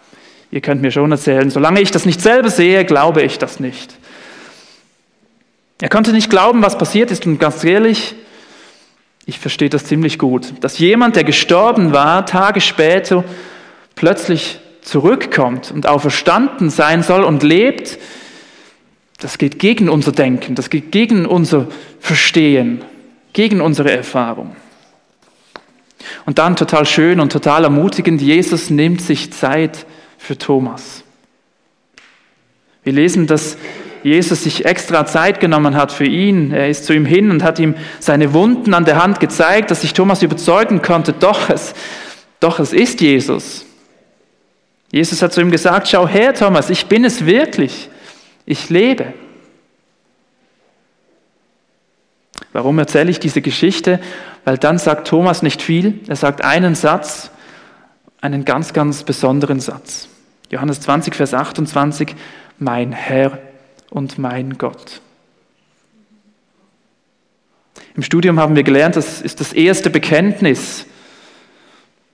ihr 0.50 0.61
könnt 0.61 0.83
mir 0.83 0.91
schon 0.91 1.12
erzählen, 1.12 1.50
solange 1.50 1.81
ich 1.81 1.93
das 1.93 2.05
nicht 2.05 2.21
selber 2.21 2.50
sehe, 2.50 2.85
glaube 2.85 3.23
ich 3.23 3.38
das 3.38 3.61
nicht. 3.61 3.95
Er 5.81 5.88
konnte 5.88 6.12
nicht 6.12 6.31
glauben, 6.31 6.62
was 6.62 6.76
passiert 6.76 7.12
ist 7.12 7.26
und 7.26 7.38
ganz 7.38 7.62
ehrlich, 7.62 8.17
ich 9.26 9.38
verstehe 9.38 9.71
das 9.71 9.85
ziemlich 9.85 10.19
gut, 10.19 10.52
dass 10.61 10.78
jemand, 10.78 11.16
der 11.16 11.25
gestorben 11.25 11.93
war, 11.93 12.26
Tage 12.26 12.61
später 12.61 13.25
plötzlich 13.95 14.61
zurückkommt 14.83 15.71
und 15.71 15.87
auferstanden 15.87 16.71
sein 16.71 17.02
soll 17.02 17.25
und 17.25 17.43
lebt, 17.43 17.99
das 19.19 19.38
geht 19.38 19.59
gegen 19.59 19.88
unser 19.88 20.12
Denken, 20.12 20.54
das 20.54 20.69
geht 20.69 20.93
gegen 20.93 21.25
unser 21.25 21.69
Verstehen, 22.00 22.85
gegen 23.33 23.61
unsere 23.62 23.90
Erfahrung. 23.90 24.54
Und 26.26 26.38
dann 26.38 26.57
total 26.57 26.85
schön 26.85 27.21
und 27.21 27.33
total 27.33 27.64
ermutigend, 27.64 28.21
Jesus 28.21 28.69
nimmt 28.69 29.00
sich 29.00 29.33
Zeit 29.33 29.87
für 30.19 30.37
Thomas. 30.37 31.02
Wir 32.83 32.93
lesen, 32.93 33.26
dass 33.26 33.57
Jesus 34.04 34.44
sich 34.44 34.66
extra 34.66 35.06
Zeit 35.06 35.40
genommen 35.40 35.76
hat 35.76 35.90
für 35.90 36.04
ihn. 36.04 36.52
Er 36.52 36.68
ist 36.68 36.84
zu 36.84 36.92
ihm 36.92 37.06
hin 37.06 37.30
und 37.30 37.42
hat 37.42 37.58
ihm 37.58 37.75
seine 38.00 38.34
Wunden 38.34 38.75
an 38.75 38.84
der 38.84 39.02
Hand 39.02 39.18
gezeigt, 39.18 39.70
dass 39.70 39.80
sich 39.80 39.94
Thomas 39.94 40.23
überzeugen 40.23 40.82
konnte, 40.82 41.14
doch 41.14 41.49
es, 41.49 41.73
doch 42.38 42.58
es 42.58 42.75
ist 42.75 43.00
Jesus. 43.00 43.64
Jesus 44.92 45.23
hat 45.23 45.32
zu 45.32 45.40
ihm 45.40 45.50
gesagt, 45.50 45.88
schau 45.88 46.06
her, 46.06 46.34
Thomas, 46.34 46.68
ich 46.68 46.87
bin 46.87 47.04
es 47.04 47.25
wirklich. 47.25 47.88
Ich 48.44 48.68
lebe. 48.68 49.14
Warum 52.52 52.78
erzähle 52.78 53.11
ich 53.11 53.18
diese 53.18 53.40
Geschichte? 53.40 54.00
Weil 54.44 54.58
dann 54.58 54.76
sagt 54.76 55.08
Thomas 55.08 55.42
nicht 55.42 55.62
viel, 55.62 56.00
er 56.08 56.16
sagt 56.16 56.44
einen 56.44 56.75
Satz, 56.75 57.30
einen 58.20 58.44
ganz, 58.44 58.75
ganz 58.75 59.02
besonderen 59.02 59.61
Satz. 59.61 60.08
Johannes 60.50 60.82
20, 60.82 61.14
Vers 61.14 61.32
28, 61.32 62.14
mein 62.58 62.92
Herr 62.92 63.38
und 63.91 64.19
mein 64.19 64.59
Gott. 64.59 65.00
Im 67.97 68.03
Studium 68.03 68.41
haben 68.41 68.57
wir 68.57 68.64
gelernt, 68.64 68.97
das 68.97 69.21
ist 69.21 69.41
das 69.41 69.53
erste 69.53 69.91
Bekenntnis 69.91 70.87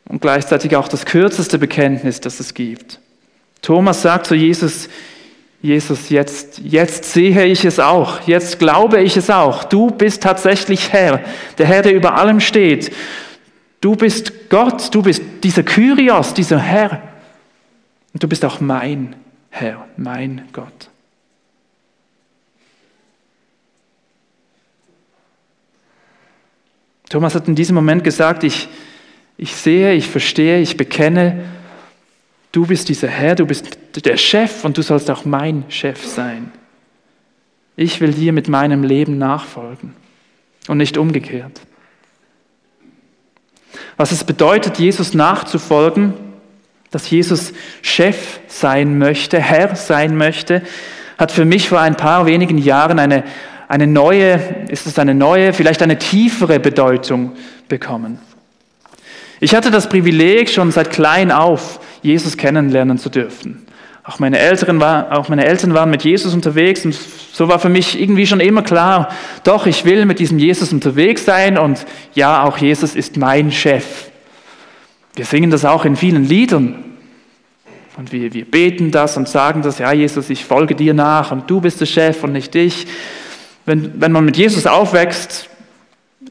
und 0.08 0.20
gleichzeitig 0.20 0.76
auch 0.76 0.88
das 0.88 1.06
kürzeste 1.06 1.58
Bekenntnis, 1.58 2.20
das 2.20 2.40
es 2.40 2.52
gibt. 2.52 3.00
Thomas 3.62 4.02
sagt 4.02 4.26
zu 4.26 4.34
Jesus, 4.34 4.88
Jesus, 5.62 6.08
jetzt, 6.08 6.58
jetzt 6.58 7.04
sehe 7.04 7.44
ich 7.44 7.64
es 7.64 7.78
auch, 7.78 8.22
jetzt 8.26 8.58
glaube 8.58 9.02
ich 9.02 9.16
es 9.16 9.28
auch. 9.28 9.64
Du 9.64 9.90
bist 9.90 10.22
tatsächlich 10.22 10.92
Herr, 10.92 11.20
der 11.58 11.66
Herr, 11.66 11.82
der 11.82 11.94
über 11.94 12.16
allem 12.16 12.40
steht. 12.40 12.92
Du 13.80 13.94
bist 13.94 14.50
Gott, 14.50 14.94
du 14.94 15.02
bist 15.02 15.22
dieser 15.42 15.62
Kyrios, 15.62 16.34
dieser 16.34 16.58
Herr. 16.58 17.02
Und 18.12 18.22
du 18.22 18.28
bist 18.28 18.44
auch 18.44 18.60
mein 18.60 19.16
Herr, 19.50 19.86
mein 19.96 20.42
Gott. 20.52 20.90
Thomas 27.10 27.34
hat 27.34 27.48
in 27.48 27.56
diesem 27.56 27.74
Moment 27.74 28.04
gesagt, 28.04 28.44
ich, 28.44 28.68
ich 29.36 29.54
sehe, 29.54 29.92
ich 29.94 30.08
verstehe, 30.08 30.60
ich 30.60 30.76
bekenne, 30.76 31.44
du 32.52 32.66
bist 32.66 32.88
dieser 32.88 33.08
Herr, 33.08 33.34
du 33.34 33.46
bist 33.46 33.78
der 34.04 34.16
Chef 34.16 34.64
und 34.64 34.78
du 34.78 34.82
sollst 34.82 35.10
auch 35.10 35.24
mein 35.24 35.64
Chef 35.68 36.06
sein. 36.06 36.52
Ich 37.76 38.00
will 38.00 38.12
dir 38.12 38.32
mit 38.32 38.48
meinem 38.48 38.84
Leben 38.84 39.18
nachfolgen 39.18 39.94
und 40.68 40.78
nicht 40.78 40.96
umgekehrt. 40.96 41.60
Was 43.96 44.12
es 44.12 44.22
bedeutet, 44.22 44.78
Jesus 44.78 45.12
nachzufolgen, 45.12 46.14
dass 46.92 47.10
Jesus 47.10 47.52
Chef 47.82 48.38
sein 48.46 48.98
möchte, 48.98 49.40
Herr 49.40 49.74
sein 49.74 50.16
möchte, 50.16 50.62
hat 51.18 51.32
für 51.32 51.44
mich 51.44 51.68
vor 51.68 51.80
ein 51.80 51.96
paar 51.96 52.26
wenigen 52.26 52.58
Jahren 52.58 53.00
eine, 53.00 53.24
eine 53.70 53.86
neue, 53.86 54.40
ist 54.68 54.88
es 54.88 54.98
eine 54.98 55.14
neue, 55.14 55.52
vielleicht 55.52 55.80
eine 55.80 55.96
tiefere 55.96 56.58
Bedeutung 56.58 57.34
bekommen. 57.68 58.18
Ich 59.38 59.54
hatte 59.54 59.70
das 59.70 59.88
Privileg, 59.88 60.50
schon 60.50 60.72
seit 60.72 60.90
klein 60.90 61.30
auf 61.30 61.78
Jesus 62.02 62.36
kennenlernen 62.36 62.98
zu 62.98 63.10
dürfen. 63.10 63.64
Auch 64.02 64.18
meine, 64.18 64.40
Eltern 64.40 64.80
war, 64.80 65.16
auch 65.16 65.28
meine 65.28 65.44
Eltern 65.46 65.72
waren 65.72 65.88
mit 65.88 66.02
Jesus 66.02 66.34
unterwegs 66.34 66.84
und 66.84 66.94
so 66.94 67.46
war 67.46 67.60
für 67.60 67.68
mich 67.68 68.00
irgendwie 68.00 68.26
schon 68.26 68.40
immer 68.40 68.62
klar, 68.62 69.10
doch, 69.44 69.66
ich 69.66 69.84
will 69.84 70.04
mit 70.04 70.18
diesem 70.18 70.40
Jesus 70.40 70.72
unterwegs 70.72 71.24
sein 71.24 71.56
und 71.56 71.86
ja, 72.14 72.42
auch 72.42 72.58
Jesus 72.58 72.96
ist 72.96 73.18
mein 73.18 73.52
Chef. 73.52 74.10
Wir 75.14 75.24
singen 75.24 75.52
das 75.52 75.64
auch 75.64 75.84
in 75.84 75.94
vielen 75.94 76.24
Liedern. 76.24 76.82
Und 77.96 78.10
wir, 78.10 78.32
wir 78.32 78.46
beten 78.46 78.90
das 78.90 79.16
und 79.16 79.28
sagen 79.28 79.62
das, 79.62 79.78
ja 79.78 79.92
Jesus, 79.92 80.28
ich 80.28 80.44
folge 80.44 80.74
dir 80.74 80.92
nach 80.92 81.30
und 81.30 81.48
du 81.48 81.60
bist 81.60 81.80
der 81.80 81.86
Chef 81.86 82.24
und 82.24 82.32
nicht 82.32 82.56
ich. 82.56 82.88
Wenn, 83.70 84.00
wenn 84.00 84.10
man 84.10 84.24
mit 84.24 84.36
Jesus 84.36 84.66
aufwächst, 84.66 85.48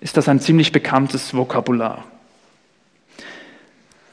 ist 0.01 0.17
das 0.17 0.27
ein 0.27 0.41
ziemlich 0.41 0.73
bekanntes 0.73 1.33
Vokabular. 1.33 2.03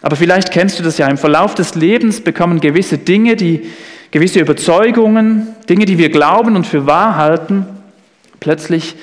Aber 0.00 0.14
vielleicht 0.14 0.52
kennst 0.52 0.78
du 0.78 0.84
das 0.84 0.96
ja, 0.98 1.08
im 1.08 1.18
Verlauf 1.18 1.56
des 1.56 1.74
Lebens 1.74 2.20
bekommen 2.20 2.60
gewisse 2.60 2.98
Dinge, 2.98 3.34
die, 3.34 3.68
gewisse 4.12 4.38
Überzeugungen, 4.38 5.48
Dinge, 5.68 5.86
die 5.86 5.98
wir 5.98 6.10
glauben 6.10 6.54
und 6.54 6.68
für 6.68 6.86
wahr 6.86 7.16
halten, 7.16 7.66
plötzlich 8.38 8.94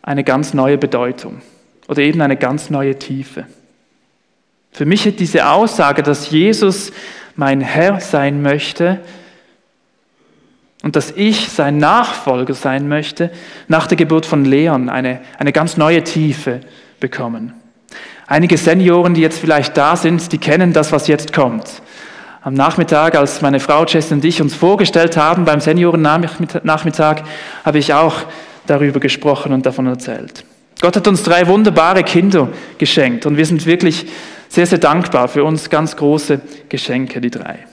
eine 0.00 0.24
ganz 0.24 0.54
neue 0.54 0.78
Bedeutung 0.78 1.42
oder 1.86 2.00
eben 2.00 2.22
eine 2.22 2.38
ganz 2.38 2.70
neue 2.70 2.98
Tiefe. 2.98 3.44
Für 4.72 4.86
mich 4.86 5.04
hat 5.04 5.20
diese 5.20 5.50
Aussage, 5.50 6.02
dass 6.02 6.30
Jesus 6.30 6.92
mein 7.34 7.60
Herr 7.60 8.00
sein 8.00 8.40
möchte, 8.40 9.00
und 10.86 10.94
dass 10.94 11.10
ich 11.10 11.48
sein 11.48 11.78
Nachfolger 11.78 12.54
sein 12.54 12.86
möchte, 12.86 13.32
nach 13.66 13.88
der 13.88 13.96
Geburt 13.96 14.24
von 14.24 14.44
Leon 14.44 14.88
eine, 14.88 15.18
eine 15.36 15.50
ganz 15.50 15.76
neue 15.76 16.04
Tiefe 16.04 16.60
bekommen. 17.00 17.54
Einige 18.28 18.56
Senioren, 18.56 19.12
die 19.12 19.20
jetzt 19.20 19.40
vielleicht 19.40 19.76
da 19.76 19.96
sind, 19.96 20.30
die 20.30 20.38
kennen 20.38 20.72
das, 20.72 20.92
was 20.92 21.08
jetzt 21.08 21.32
kommt. 21.32 21.82
Am 22.40 22.54
Nachmittag, 22.54 23.16
als 23.16 23.42
meine 23.42 23.58
Frau 23.58 23.84
Jess 23.84 24.12
und 24.12 24.24
ich 24.24 24.40
uns 24.40 24.54
vorgestellt 24.54 25.16
haben 25.16 25.44
beim 25.44 25.58
Seniorennachmittag, 25.58 27.24
habe 27.64 27.78
ich 27.78 27.92
auch 27.92 28.14
darüber 28.68 29.00
gesprochen 29.00 29.52
und 29.52 29.66
davon 29.66 29.88
erzählt. 29.88 30.44
Gott 30.80 30.94
hat 30.94 31.08
uns 31.08 31.24
drei 31.24 31.48
wunderbare 31.48 32.04
Kinder 32.04 32.50
geschenkt 32.78 33.26
und 33.26 33.36
wir 33.36 33.44
sind 33.44 33.66
wirklich 33.66 34.06
sehr, 34.48 34.66
sehr 34.66 34.78
dankbar 34.78 35.26
für 35.26 35.42
uns 35.42 35.68
ganz 35.68 35.96
große 35.96 36.40
Geschenke, 36.68 37.20
die 37.20 37.32
drei. 37.32 37.66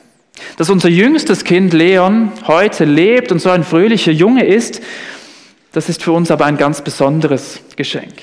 Dass 0.58 0.69
unser 0.69 0.89
jüngstes 0.89 1.43
Kind 1.43 1.73
Leon 1.73 2.32
heute 2.47 2.86
lebt 2.86 3.32
und 3.32 3.39
so 3.39 3.49
ein 3.49 3.63
fröhlicher 3.63 4.12
Junge 4.12 4.45
ist, 4.45 4.82
das 5.71 5.89
ist 5.89 6.03
für 6.03 6.12
uns 6.12 6.29
aber 6.29 6.45
ein 6.45 6.58
ganz 6.58 6.82
besonderes 6.82 7.60
Geschenk. 7.75 8.13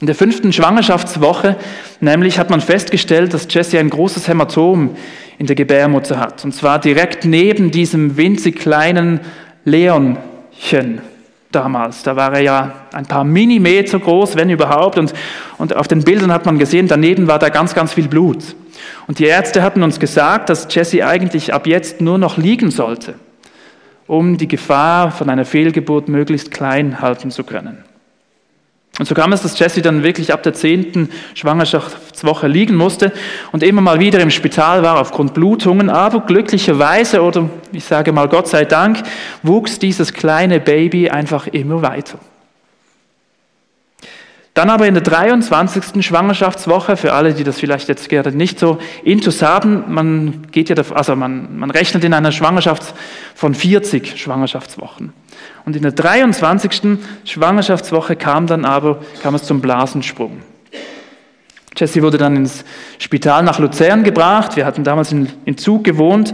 In 0.00 0.06
der 0.06 0.16
fünften 0.16 0.52
Schwangerschaftswoche 0.52 1.56
nämlich 2.00 2.38
hat 2.38 2.50
man 2.50 2.60
festgestellt, 2.60 3.32
dass 3.32 3.46
Jessie 3.48 3.78
ein 3.78 3.88
großes 3.88 4.28
Hämatom 4.28 4.96
in 5.38 5.46
der 5.46 5.56
Gebärmutter 5.56 6.18
hat. 6.18 6.44
Und 6.44 6.52
zwar 6.52 6.78
direkt 6.78 7.24
neben 7.24 7.70
diesem 7.70 8.16
winzig 8.16 8.56
kleinen 8.56 9.20
Leonchen 9.64 11.00
damals. 11.50 12.02
Da 12.02 12.16
war 12.16 12.34
er 12.34 12.40
ja 12.40 12.74
ein 12.92 13.06
paar 13.06 13.24
Millimeter 13.24 13.98
groß, 13.98 14.36
wenn 14.36 14.50
überhaupt. 14.50 14.98
Und, 14.98 15.14
und 15.56 15.74
auf 15.74 15.88
den 15.88 16.04
Bildern 16.04 16.32
hat 16.32 16.44
man 16.44 16.58
gesehen, 16.58 16.88
daneben 16.88 17.26
war 17.26 17.38
da 17.38 17.48
ganz, 17.48 17.74
ganz 17.74 17.94
viel 17.94 18.08
Blut. 18.08 18.54
Und 19.06 19.18
die 19.18 19.24
Ärzte 19.24 19.62
hatten 19.62 19.82
uns 19.82 20.00
gesagt, 20.00 20.48
dass 20.48 20.66
Jessie 20.74 21.02
eigentlich 21.02 21.54
ab 21.54 21.66
jetzt 21.66 22.00
nur 22.00 22.18
noch 22.18 22.36
liegen 22.36 22.70
sollte, 22.70 23.14
um 24.06 24.36
die 24.36 24.48
Gefahr 24.48 25.10
von 25.10 25.30
einer 25.30 25.44
Fehlgeburt 25.44 26.08
möglichst 26.08 26.50
klein 26.50 27.00
halten 27.00 27.30
zu 27.30 27.44
können. 27.44 27.84
Und 28.98 29.06
so 29.06 29.14
kam 29.14 29.32
es, 29.32 29.42
dass 29.42 29.58
Jessie 29.58 29.82
dann 29.82 30.02
wirklich 30.02 30.32
ab 30.32 30.42
der 30.42 30.54
zehnten 30.54 31.10
Schwangerschaftswoche 31.34 32.48
liegen 32.48 32.76
musste 32.76 33.12
und 33.52 33.62
immer 33.62 33.82
mal 33.82 34.00
wieder 34.00 34.20
im 34.20 34.30
Spital 34.30 34.82
war 34.82 34.98
aufgrund 34.98 35.34
Blutungen. 35.34 35.90
Aber 35.90 36.20
glücklicherweise, 36.20 37.20
oder 37.22 37.50
ich 37.72 37.84
sage 37.84 38.12
mal 38.12 38.26
Gott 38.28 38.48
sei 38.48 38.64
Dank, 38.64 39.02
wuchs 39.42 39.78
dieses 39.78 40.14
kleine 40.14 40.60
Baby 40.60 41.10
einfach 41.10 41.46
immer 41.46 41.82
weiter. 41.82 42.18
Dann 44.56 44.70
aber 44.70 44.86
in 44.86 44.94
der 44.94 45.02
23. 45.02 46.02
Schwangerschaftswoche, 46.02 46.96
für 46.96 47.12
alle, 47.12 47.34
die 47.34 47.44
das 47.44 47.60
vielleicht 47.60 47.90
jetzt 47.90 48.08
gerade 48.08 48.34
nicht 48.34 48.58
so 48.58 48.78
intus 49.04 49.42
haben, 49.42 49.84
man 49.88 50.46
geht 50.50 50.70
ja, 50.70 50.76
also 50.94 51.14
man, 51.14 51.58
man 51.58 51.70
rechnet 51.70 52.04
in 52.04 52.14
einer 52.14 52.32
Schwangerschaft 52.32 52.94
von 53.34 53.52
40 53.52 54.18
Schwangerschaftswochen. 54.18 55.12
Und 55.66 55.76
in 55.76 55.82
der 55.82 55.92
23. 55.92 56.98
Schwangerschaftswoche 57.26 58.16
kam 58.16 58.46
dann 58.46 58.64
aber, 58.64 59.00
kam 59.22 59.34
es 59.34 59.42
zum 59.42 59.60
Blasensprung. 59.60 60.40
Jessie 61.76 62.02
wurde 62.02 62.16
dann 62.16 62.34
ins 62.36 62.64
Spital 62.98 63.42
nach 63.42 63.58
Luzern 63.58 64.04
gebracht. 64.04 64.56
Wir 64.56 64.64
hatten 64.64 64.84
damals 64.84 65.12
in, 65.12 65.28
in 65.44 65.58
Zug 65.58 65.84
gewohnt. 65.84 66.32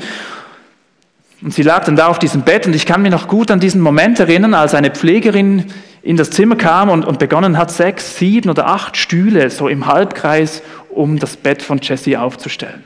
Und 1.43 1.53
sie 1.53 1.63
lag 1.63 1.87
dann 1.87 1.97
da 1.97 2.07
auf 2.07 2.21
diesem 2.21 2.43
Bett 2.43 2.69
und 2.69 2.77
ich 2.77 2.87
kann 2.87 3.03
mich 3.03 3.11
noch 3.11 3.27
gut 3.27 3.51
an 3.51 3.59
diesen 3.59 3.81
Moment 3.81 4.21
erinnern, 4.21 4.55
als 4.55 4.75
eine 4.75 4.93
Pflegerin 4.93 5.73
in 6.03 6.17
das 6.17 6.31
Zimmer 6.31 6.57
kam 6.57 6.91
und, 6.91 7.05
und 7.05 7.19
begonnen 7.19 7.57
hat, 7.57 7.71
sechs, 7.71 8.17
sieben 8.17 8.51
oder 8.51 8.67
acht 8.67 8.97
Stühle 8.97 9.51
so 9.51 9.69
im 9.69 9.87
Halbkreis 9.87 10.63
um 10.91 11.19
das 11.19 11.37
Bett 11.37 11.63
von 11.63 11.79
Jessie 11.79 12.17
aufzustellen. 12.17 12.85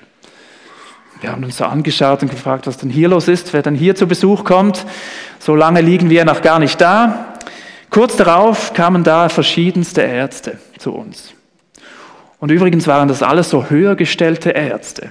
Wir 1.21 1.33
haben 1.33 1.43
uns 1.45 1.57
so 1.57 1.65
angeschaut 1.65 2.23
und 2.23 2.31
gefragt, 2.31 2.67
was 2.67 2.77
denn 2.77 2.91
hier 2.91 3.09
los 3.09 3.27
ist, 3.27 3.53
wer 3.55 3.63
denn 3.63 3.75
hier 3.75 3.95
zu 3.97 4.07
Besuch 4.07 4.45
kommt. 4.45 4.85
So 5.39 5.55
lange 5.55 5.81
liegen 5.81 6.11
wir 6.11 6.25
noch 6.27 6.43
gar 6.43 6.59
nicht 6.59 6.79
da. 6.81 7.35
Kurz 7.89 8.17
darauf 8.17 8.75
kamen 8.75 9.03
da 9.03 9.31
verschiedenste 9.31 10.03
Ärzte 10.03 10.59
zu 10.79 10.93
uns. 10.93 11.33
Und 12.39 12.51
übrigens 12.51 12.87
waren 12.87 13.09
das 13.09 13.23
alles 13.23 13.49
so 13.49 13.71
höher 13.71 13.97
gestellte 13.97 14.51
Ärzte. 14.51 15.11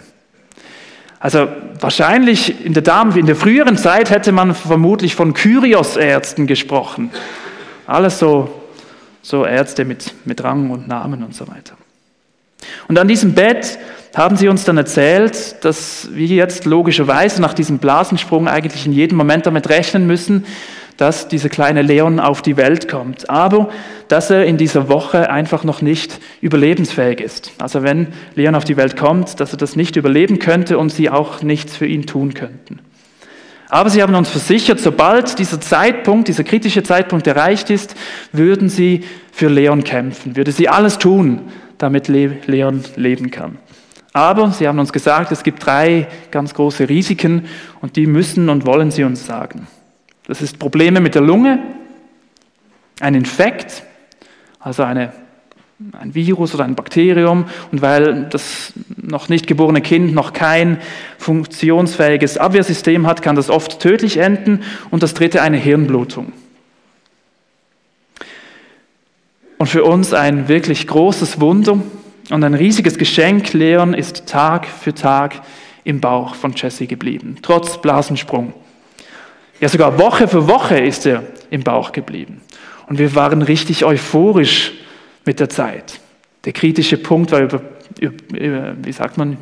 Also 1.20 1.48
wahrscheinlich 1.80 2.64
in 2.64 2.74
der, 2.74 2.84
Dame, 2.84 3.18
in 3.18 3.26
der 3.26 3.36
früheren 3.36 3.78
Zeit 3.78 4.12
hätte 4.12 4.32
man 4.32 4.54
vermutlich 4.54 5.16
von 5.16 5.34
Kyrios-Ärzten 5.34 6.46
gesprochen. 6.46 7.10
Alles 7.88 8.20
so, 8.20 8.50
so 9.22 9.46
Ärzte 9.46 9.86
mit, 9.86 10.14
mit 10.26 10.44
Rang 10.44 10.70
und 10.72 10.88
Namen 10.88 11.24
und 11.24 11.36
so 11.36 11.48
weiter. 11.48 11.76
Und 12.88 12.98
an 12.98 13.08
diesem 13.08 13.34
Bett 13.34 13.78
haben 14.16 14.38
sie 14.38 14.48
uns 14.48 14.64
dann 14.64 14.78
erzählt, 14.78 15.64
dass 15.64 16.10
wir 16.14 16.28
jetzt 16.28 16.66
logischerweise 16.66 17.42
nach 17.42 17.54
diesem 17.54 17.80
Blasensprung 17.80 18.48
eigentlich 18.48 18.86
in 18.86 18.94
jedem 18.94 19.18
Moment 19.18 19.46
damit 19.46 19.70
rechnen 19.70 20.08
müssen, 20.08 20.46
dass 20.98 21.28
dieser 21.28 21.50
kleine 21.50 21.82
Leon 21.82 22.20
auf 22.20 22.42
die 22.42 22.56
Welt 22.56 22.88
kommt, 22.88 23.30
aber 23.30 23.70
dass 24.08 24.30
er 24.30 24.46
in 24.46 24.58
dieser 24.58 24.88
Woche 24.88 25.30
einfach 25.30 25.66
noch 25.66 25.82
nicht 25.82 26.20
überlebensfähig 26.42 27.20
ist. 27.20 27.52
Also 27.58 27.84
wenn 27.84 28.08
Leon 28.36 28.56
auf 28.56 28.64
die 28.64 28.78
Welt 28.78 28.96
kommt, 28.96 29.40
dass 29.40 29.52
er 29.52 29.58
das 29.58 29.76
nicht 29.76 29.98
überleben 29.98 30.40
könnte 30.40 30.78
und 30.78 30.92
sie 30.92 31.10
auch 31.10 31.42
nichts 31.42 31.76
für 31.76 31.86
ihn 31.86 32.06
tun 32.06 32.34
könnten. 32.34 32.80
Aber 33.76 33.90
sie 33.90 34.02
haben 34.02 34.16
uns 34.16 34.30
versichert, 34.30 34.80
sobald 34.80 35.38
dieser 35.38 35.60
Zeitpunkt, 35.60 36.30
dieser 36.30 36.46
kritische 36.46 36.82
Zeitpunkt 36.82 37.28
erreicht 37.28 37.70
ist, 37.70 37.94
würden 38.32 38.70
sie 38.70 39.04
für 39.34 39.50
Leon 39.50 39.84
kämpfen, 39.84 40.38
würde 40.38 40.54
sie 40.54 40.70
alles 40.70 40.98
tun, 40.98 41.42
damit 41.78 42.08
Leon 42.08 42.86
leben 42.96 43.32
kann. 43.32 43.58
Aber 44.14 44.52
sie 44.52 44.66
haben 44.66 44.80
uns 44.80 44.94
gesagt, 44.94 45.34
es 45.34 45.44
gibt 45.44 45.66
drei 45.66 46.08
ganz 46.32 46.54
große 46.54 46.88
Risiken 46.88 47.48
und 47.82 47.98
die 47.98 48.08
müssen 48.08 48.48
und 48.48 48.66
wollen 48.66 48.92
sie 48.92 49.04
uns 49.04 49.26
sagen. 49.26 49.68
Das 50.26 50.42
ist 50.42 50.58
Probleme 50.58 51.02
mit 51.02 51.14
der 51.14 51.24
Lunge, 51.24 51.60
ein 53.02 53.14
Infekt, 53.14 53.84
also 54.58 54.84
eine, 54.84 55.12
ein 55.92 56.16
Virus 56.16 56.54
oder 56.54 56.64
ein 56.64 56.76
Bakterium. 56.76 57.46
Und 57.72 57.82
weil 57.82 58.28
das 58.30 58.74
noch 58.96 59.30
nicht 59.30 59.48
geborene 59.48 59.82
Kind 59.82 60.14
noch 60.14 60.34
kein 60.34 60.80
funktionsfähiges 61.18 62.38
Abwehrsystem 62.38 63.08
hat, 63.08 63.22
kann 63.22 63.36
das 63.36 63.50
oft 63.50 63.80
tödlich 63.80 64.18
enden. 64.18 64.64
Und 64.90 65.04
das 65.04 65.14
dritte 65.14 65.42
eine 65.42 65.58
Hirnblutung. 65.58 66.32
Und 69.58 69.68
für 69.68 69.84
uns 69.84 70.14
ein 70.14 70.48
wirklich 70.48 70.88
großes 70.88 71.40
Wunder, 71.40 71.80
und 72.32 72.44
ein 72.44 72.56
riesiges 72.56 72.98
Geschenk, 72.98 73.54
Leon 73.54 73.94
ist 73.94 74.26
Tag 74.26 74.68
für 74.68 74.94
Tag 74.94 75.42
im 75.84 76.02
Bauch 76.02 76.34
von 76.34 76.54
Jesse 76.56 76.88
geblieben, 76.88 77.38
trotz 77.42 77.80
Blasensprung. 77.80 78.54
Ja, 79.60 79.70
sogar 79.70 80.00
Woche 80.00 80.28
für 80.28 80.48
Woche 80.48 80.80
ist 80.80 81.06
er 81.06 81.24
im 81.52 81.64
Bauch 81.64 81.92
geblieben. 81.92 82.42
Und 82.88 82.98
wir 82.98 83.16
waren 83.16 83.42
richtig 83.42 83.86
euphorisch 83.86 84.74
mit 85.26 85.40
der 85.40 85.50
Zeit. 85.50 86.00
Der 86.46 86.54
kritische 86.54 86.98
Punkt 86.98 87.32
war 87.32 87.42
über, 87.42 87.62
über 88.00 88.76
wie 88.82 88.92
sagt 88.92 89.18
man, 89.18 89.38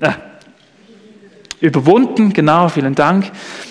äh, 0.00 0.12
überwunden, 1.60 2.32
genau, 2.32 2.68
vielen 2.68 2.94
Dank. 2.94 3.30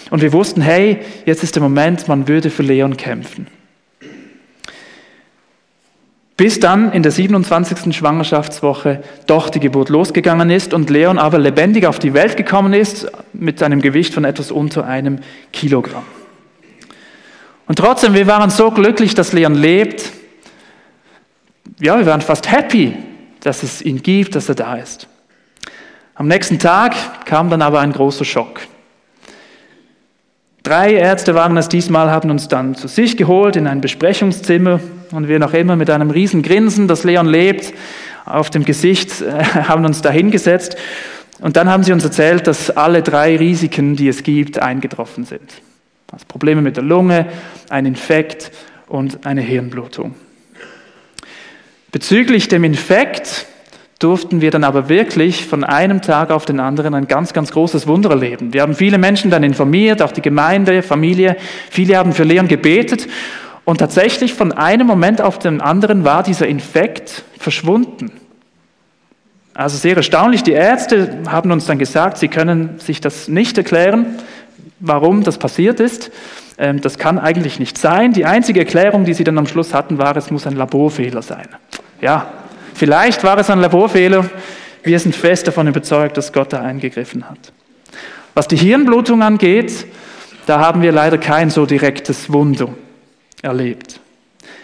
Und 0.10 0.22
wir 0.22 0.34
wussten, 0.34 0.62
hey, 0.62 1.00
jetzt 1.26 1.44
ist 1.44 1.56
der 1.56 1.64
Moment, 1.64 2.08
man 2.08 2.28
würde 2.28 2.50
für 2.50 2.64
Leon 2.64 2.96
kämpfen. 2.98 3.48
Bis 6.38 6.60
dann 6.60 6.92
in 6.92 7.04
der 7.04 7.12
27. 7.12 7.96
Schwangerschaftswoche 7.96 9.04
doch 9.28 9.50
die 9.50 9.60
Geburt 9.60 9.90
losgegangen 9.90 10.50
ist 10.50 10.74
und 10.74 10.90
Leon 10.90 11.20
aber 11.20 11.38
lebendig 11.38 11.86
auf 11.86 12.00
die 12.00 12.16
Welt 12.16 12.36
gekommen 12.36 12.74
ist 12.74 13.12
mit 13.32 13.62
einem 13.62 13.80
Gewicht 13.80 14.14
von 14.14 14.26
etwas 14.26 14.52
unter 14.52 14.86
einem 14.88 15.20
Kilogramm. 15.54 16.04
Und 17.68 17.78
trotzdem, 17.78 18.16
wir 18.16 18.26
waren 18.26 18.50
so 18.50 18.72
glücklich, 18.72 19.14
dass 19.14 19.34
Leon 19.34 19.54
lebt. 19.54 20.12
Ja, 21.80 21.98
wir 21.98 22.06
waren 22.06 22.22
fast 22.22 22.52
happy, 22.52 22.96
dass 23.42 23.64
es 23.64 23.82
ihn 23.82 24.02
gibt, 24.02 24.36
dass 24.36 24.50
er 24.50 24.56
da 24.56 24.76
ist. 24.76 25.08
Am 26.16 26.28
nächsten 26.28 26.60
Tag 26.60 27.26
kam 27.26 27.50
dann 27.50 27.62
aber 27.62 27.80
ein 27.80 27.94
großer 27.94 28.26
Schock. 28.26 28.62
Drei 30.64 30.94
Ärzte 30.94 31.34
waren 31.34 31.58
es 31.58 31.70
diesmal, 31.70 32.12
haben 32.12 32.30
uns 32.30 32.48
dann 32.48 32.76
zu 32.76 32.88
sich 32.88 33.18
geholt 33.18 33.56
in 33.56 33.66
ein 33.66 33.82
Besprechungszimmer 33.82 34.80
und 35.12 35.28
wir 35.28 35.40
noch 35.40 35.54
immer 35.54 35.76
mit 35.76 35.90
einem 35.90 36.12
riesen 36.12 36.44
Grinsen, 36.44 36.88
das 36.88 37.04
Leon 37.04 37.26
lebt, 37.26 37.74
auf 38.26 38.52
dem 38.52 38.64
Gesicht, 38.64 39.22
äh, 39.22 39.44
haben 39.44 39.86
uns 39.86 40.02
da 40.02 40.12
hingesetzt. 40.12 40.76
Und 41.40 41.58
dann 41.58 41.68
haben 41.70 41.84
sie 41.84 41.92
uns 41.92 42.04
erzählt, 42.04 42.46
dass 42.46 42.70
alle 42.70 43.02
drei 43.02 43.36
Risiken, 43.36 43.96
die 43.96 44.08
es 44.08 44.22
gibt, 44.22 44.60
eingetroffen 44.62 45.26
sind. 45.26 45.50
Also 46.12 46.26
Probleme 46.28 46.62
mit 46.62 46.78
der 46.78 46.84
Lunge, 46.84 47.26
ein 47.70 47.88
Infekt 47.88 48.52
und 48.88 49.26
eine 49.26 49.42
Hirnblutung. 49.42 50.14
Bezüglich 51.92 52.48
dem 52.48 52.64
Infekt 52.64 53.48
durften 54.00 54.40
wir 54.40 54.50
dann 54.50 54.64
aber 54.64 54.88
wirklich 54.88 55.46
von 55.46 55.64
einem 55.64 56.02
Tag 56.02 56.32
auf 56.32 56.46
den 56.46 56.60
anderen 56.60 56.94
ein 56.94 57.08
ganz, 57.08 57.34
ganz 57.34 57.52
großes 57.52 57.86
Wunder 57.86 58.10
erleben. 58.10 58.54
Wir 58.54 58.62
haben 58.62 58.76
viele 58.76 58.98
Menschen 58.98 59.30
dann 59.30 59.44
informiert, 59.44 60.02
auch 60.02 60.14
die 60.14 60.22
Gemeinde, 60.22 60.84
Familie. 60.84 61.36
Viele 61.70 61.98
haben 61.98 62.14
für 62.14 62.24
Leon 62.24 62.48
gebetet 62.48 63.08
und 63.66 63.78
tatsächlich 63.78 64.34
von 64.34 64.54
einem 64.54 64.88
Moment 64.88 65.22
auf 65.22 65.38
den 65.38 65.60
anderen 65.60 66.04
war 66.06 66.24
dieser 66.24 66.48
Infekt 66.48 67.24
verschwunden. 67.38 68.12
Also 69.54 69.78
sehr 69.78 69.98
erstaunlich. 69.98 70.44
Die 70.44 70.54
Ärzte 70.54 71.20
haben 71.28 71.52
uns 71.52 71.66
dann 71.66 71.78
gesagt, 71.78 72.18
sie 72.18 72.30
können 72.30 72.80
sich 72.80 73.02
das 73.02 73.28
nicht 73.28 73.58
erklären, 73.58 74.18
warum 74.80 75.24
das 75.24 75.38
passiert 75.38 75.82
ist. 75.82 76.10
Ähm, 76.58 76.82
das 76.82 76.98
kann 76.98 77.20
eigentlich 77.20 77.60
nicht 77.60 77.78
sein. 77.78 78.14
Die 78.14 78.26
einzige 78.26 78.60
Erklärung, 78.60 79.06
die 79.06 79.14
sie 79.14 79.24
dann 79.24 79.38
am 79.38 79.48
Schluss 79.48 79.74
hatten, 79.74 79.98
war, 79.98 80.16
es 80.18 80.32
muss 80.32 80.48
ein 80.48 80.56
Laborfehler 80.56 81.22
sein. 81.22 81.48
Ja, 82.02 82.32
vielleicht 82.74 83.24
war 83.24 83.38
es 83.38 83.50
ein 83.50 83.60
Laborfehler. 83.60 84.26
Wir 84.84 85.00
sind 85.00 85.16
fest 85.16 85.48
davon 85.48 85.68
überzeugt, 85.68 86.18
dass 86.18 86.34
Gott 86.34 86.54
da 86.54 86.62
eingegriffen 86.62 87.30
hat. 87.30 87.54
Was 88.34 88.48
die 88.48 88.56
Hirnblutung 88.56 89.22
angeht, 89.22 89.86
da 90.46 90.60
haben 90.60 90.82
wir 90.82 90.92
leider 90.92 91.18
kein 91.18 91.50
so 91.50 91.66
direktes 91.66 92.32
Wunder 92.32 92.70
erlebt. 93.42 94.00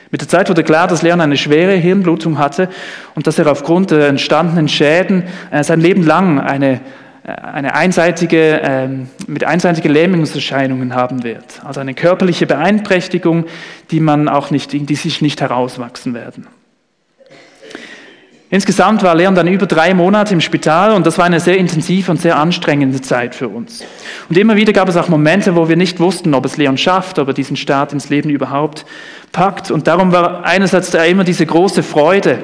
Mit 0.10 0.22
der 0.22 0.30
Zeit 0.30 0.50
wurde 0.50 0.64
klar, 0.64 0.88
dass 0.88 1.02
Leon 1.02 1.20
eine 1.20 1.36
schwere 1.36 1.74
Hirnblutung 1.74 2.38
hatte 2.38 2.70
und 3.16 3.28
dass 3.28 3.38
er 3.40 3.52
aufgrund 3.52 3.92
der 3.92 4.08
entstandenen 4.08 4.70
Schäden 4.70 5.24
äh, 5.52 5.64
sein 5.64 5.82
Leben 5.82 6.04
lang 6.04 6.40
eine, 6.40 6.80
eine 7.28 7.76
einseitige, 7.76 8.62
ähm, 8.64 9.10
mit 9.28 9.44
einseitigen 9.44 9.92
Lähmungserscheinungen 9.92 10.96
haben 10.96 11.24
wird. 11.24 11.62
Also 11.66 11.82
eine 11.82 11.94
körperliche 11.94 12.48
Beeinträchtigung, 12.48 13.46
die 13.92 14.00
man 14.00 14.30
auch 14.30 14.50
nicht, 14.50 14.72
die 14.72 14.96
sich 14.96 15.22
nicht 15.22 15.42
herauswachsen 15.42 16.14
werden. 16.14 16.48
Insgesamt 18.50 19.04
war 19.04 19.14
Leon 19.14 19.36
dann 19.36 19.48
über 19.48 19.66
drei 19.66 19.94
Monate 19.94 20.34
im 20.34 20.40
Spital 20.40 20.94
und 20.94 21.06
das 21.06 21.18
war 21.18 21.26
eine 21.26 21.42
sehr 21.42 21.58
intensive 21.58 22.10
und 22.10 22.22
sehr 22.22 22.38
anstrengende 22.38 23.02
Zeit 23.02 23.36
für 23.36 23.50
uns. 23.50 23.84
Und 24.30 24.38
immer 24.38 24.56
wieder 24.56 24.72
gab 24.72 24.88
es 24.88 24.96
auch 24.96 25.10
Momente, 25.10 25.58
wo 25.58 25.68
wir 25.68 25.76
nicht 25.76 26.00
wussten, 26.00 26.34
ob 26.34 26.46
es 26.46 26.56
Leon 26.56 26.78
schafft, 26.78 27.20
ob 27.20 27.28
er 27.28 27.34
diesen 27.34 27.58
Start 27.58 27.92
ins 27.92 28.08
Leben 28.08 28.30
überhaupt 28.30 28.86
packt. 29.34 29.70
Und 29.70 29.88
darum 29.88 30.14
war 30.14 30.46
einerseits 30.46 30.92
da 30.92 31.04
immer 31.04 31.26
diese 31.26 31.46
große 31.46 31.84
Freude 31.84 32.40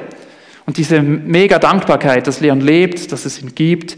und 0.65 0.75
diese 0.75 1.01
mega 1.01 1.57
Dankbarkeit, 1.57 2.27
dass 2.27 2.41
Leon 2.41 2.59
lebt, 2.59 3.13
dass 3.13 3.23
es 3.23 3.41
ihn 3.41 3.55
gibt. 3.55 3.95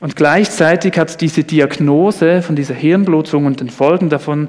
Und 0.00 0.14
gleichzeitig 0.16 0.96
hat 0.96 1.20
diese 1.20 1.44
Diagnose 1.44 2.42
von 2.42 2.54
dieser 2.54 2.74
Hirnblutung 2.74 3.46
und 3.46 3.60
den 3.60 3.70
Folgen 3.70 4.08
davon 4.08 4.48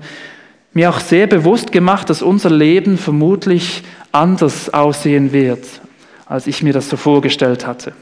mir 0.74 0.90
auch 0.90 1.00
sehr 1.00 1.26
bewusst 1.26 1.72
gemacht, 1.72 2.10
dass 2.10 2.22
unser 2.22 2.52
Leben 2.52 2.98
vermutlich 2.98 3.84
anders 4.12 4.72
aussehen 4.72 5.34
wird, 5.34 5.66
als 6.28 6.46
ich 6.46 6.62
mir 6.62 6.74
das 6.74 6.90
so 6.90 6.98
vorgestellt 6.98 7.66
hatte. 7.66 7.94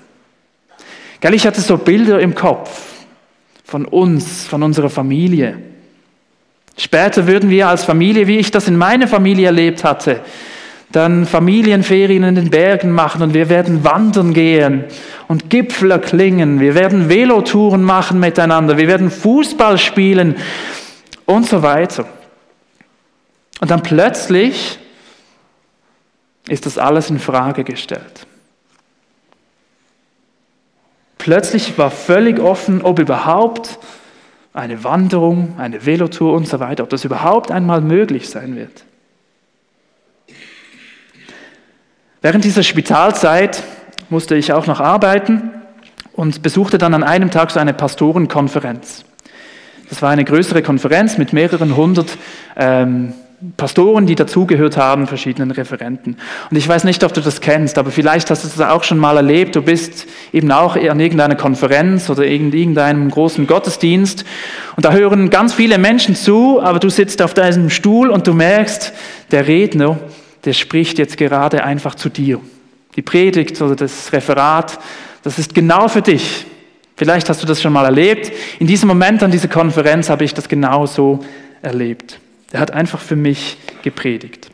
Gell, 1.21 1.33
ich 1.33 1.47
hatte 1.47 1.61
so 1.61 1.77
Bilder 1.77 2.19
im 2.19 2.35
Kopf 2.35 2.95
von 3.63 3.85
uns, 3.85 4.45
von 4.45 4.61
unserer 4.63 4.89
Familie. 4.89 5.57
Später 6.77 7.25
würden 7.25 7.49
wir 7.49 7.69
als 7.69 7.85
Familie, 7.85 8.27
wie 8.27 8.37
ich 8.37 8.51
das 8.51 8.67
in 8.67 8.77
meiner 8.77 9.07
Familie 9.07 9.47
erlebt 9.47 9.83
hatte, 9.83 10.21
dann 10.91 11.25
Familienferien 11.25 12.23
in 12.23 12.35
den 12.35 12.49
Bergen 12.49 12.91
machen 12.91 13.21
und 13.21 13.33
wir 13.33 13.49
werden 13.49 13.83
wandern 13.83 14.33
gehen 14.33 14.85
und 15.27 15.49
Gipfel 15.49 15.91
erklingen. 15.91 16.59
Wir 16.59 16.75
werden 16.75 17.09
Velotouren 17.09 17.83
machen 17.83 18.19
miteinander. 18.19 18.77
Wir 18.77 18.87
werden 18.87 19.11
Fußball 19.11 19.77
spielen 19.77 20.35
und 21.25 21.47
so 21.47 21.61
weiter. 21.61 22.07
Und 23.59 23.69
dann 23.69 23.83
plötzlich 23.83 24.79
ist 26.47 26.65
das 26.65 26.77
alles 26.77 27.09
in 27.09 27.19
Frage 27.19 27.63
gestellt. 27.63 28.25
Plötzlich 31.17 31.77
war 31.77 31.91
völlig 31.91 32.39
offen, 32.39 32.81
ob 32.81 32.99
überhaupt 32.99 33.79
eine 34.53 34.83
Wanderung, 34.85 35.55
eine 35.57 35.85
Velotour 35.85 36.33
und 36.33 36.47
so 36.47 36.61
weiter, 36.61 36.83
ob 36.83 36.89
das 36.89 37.03
überhaupt 37.03 37.51
einmal 37.51 37.81
möglich 37.81 38.29
sein 38.29 38.55
wird. 38.55 38.86
Während 42.21 42.43
dieser 42.43 42.63
Spitalzeit 42.63 43.61
musste 44.09 44.35
ich 44.35 44.51
auch 44.51 44.65
noch 44.65 44.79
arbeiten 44.79 45.51
und 46.13 46.41
besuchte 46.41 46.79
dann 46.79 46.95
an 46.95 47.03
einem 47.03 47.29
Tag 47.29 47.51
so 47.51 47.59
eine 47.59 47.73
Pastorenkonferenz. 47.73 49.05
Das 49.89 50.01
war 50.01 50.09
eine 50.09 50.25
größere 50.25 50.63
Konferenz 50.63 51.17
mit 51.19 51.31
mehreren 51.31 51.77
hundert 51.77 52.17
ähm, 52.55 53.13
Pastoren, 53.55 54.07
die 54.07 54.15
dazugehört 54.15 54.77
haben, 54.77 55.05
verschiedenen 55.05 55.51
Referenten. 55.51 56.17
Und 56.49 56.57
ich 56.57 56.67
weiß 56.67 56.85
nicht, 56.85 57.03
ob 57.03 57.13
du 57.13 57.21
das 57.21 57.39
kennst, 57.39 57.77
aber 57.77 57.91
vielleicht 57.91 58.31
hast 58.31 58.43
du 58.43 58.47
das 58.47 58.67
auch 58.67 58.83
schon 58.83 58.97
mal 58.97 59.15
erlebt. 59.15 59.55
Du 59.55 59.61
bist 59.61 60.07
eben 60.33 60.51
auch 60.51 60.75
an 60.75 60.99
irgendeiner 60.99 61.35
Konferenz 61.35 62.09
oder 62.09 62.25
in 62.25 62.51
irgendeinem 62.51 63.11
großen 63.11 63.45
Gottesdienst 63.45 64.25
und 64.75 64.85
da 64.85 64.91
hören 64.91 65.29
ganz 65.29 65.53
viele 65.53 65.77
Menschen 65.77 66.15
zu, 66.15 66.59
aber 66.63 66.79
du 66.79 66.89
sitzt 66.89 67.21
auf 67.21 67.35
deinem 67.35 67.69
Stuhl 67.69 68.09
und 68.09 68.25
du 68.25 68.33
merkst, 68.33 68.91
der 69.29 69.47
Redner, 69.47 69.99
der 70.47 70.53
spricht 70.53 70.97
jetzt 70.97 71.17
gerade 71.17 71.65
einfach 71.65 71.93
zu 71.93 72.07
dir. 72.07 72.39
Die 72.95 73.01
Predigt 73.01 73.61
oder 73.61 73.75
das 73.75 74.13
Referat, 74.13 74.79
das 75.21 75.37
ist 75.39 75.53
genau 75.53 75.89
für 75.89 76.01
dich. 76.01 76.45
Vielleicht 76.95 77.27
hast 77.27 77.43
du 77.43 77.45
das 77.45 77.61
schon 77.61 77.73
mal 77.73 77.83
erlebt. 77.83 78.31
In 78.57 78.65
diesem 78.65 78.87
Moment 78.87 79.21
an 79.23 79.29
dieser 79.29 79.49
Konferenz 79.49 80.09
habe 80.09 80.23
ich 80.23 80.33
das 80.33 80.47
genau 80.47 80.85
so 80.85 81.19
erlebt. 81.61 82.21
Er 82.53 82.61
hat 82.61 82.71
einfach 82.71 83.01
für 83.01 83.17
mich 83.17 83.57
gepredigt. 83.83 84.49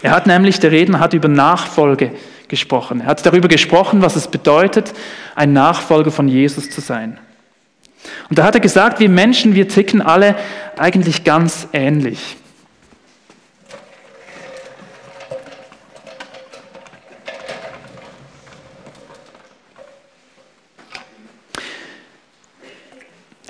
Er 0.00 0.12
hat 0.12 0.26
nämlich, 0.26 0.60
der 0.60 0.70
Redner 0.70 0.98
hat 0.98 1.12
über 1.12 1.28
Nachfolge 1.28 2.12
gesprochen. 2.48 3.02
Er 3.02 3.08
hat 3.08 3.26
darüber 3.26 3.48
gesprochen, 3.48 4.00
was 4.00 4.16
es 4.16 4.28
bedeutet, 4.28 4.94
ein 5.34 5.52
Nachfolger 5.52 6.10
von 6.10 6.26
Jesus 6.26 6.70
zu 6.70 6.80
sein. 6.80 7.18
Und 8.30 8.38
da 8.38 8.44
hat 8.44 8.54
er 8.54 8.62
gesagt, 8.62 8.98
wir 8.98 9.10
Menschen, 9.10 9.54
wir 9.54 9.68
ticken 9.68 10.00
alle 10.00 10.36
eigentlich 10.78 11.22
ganz 11.22 11.68
ähnlich. 11.74 12.38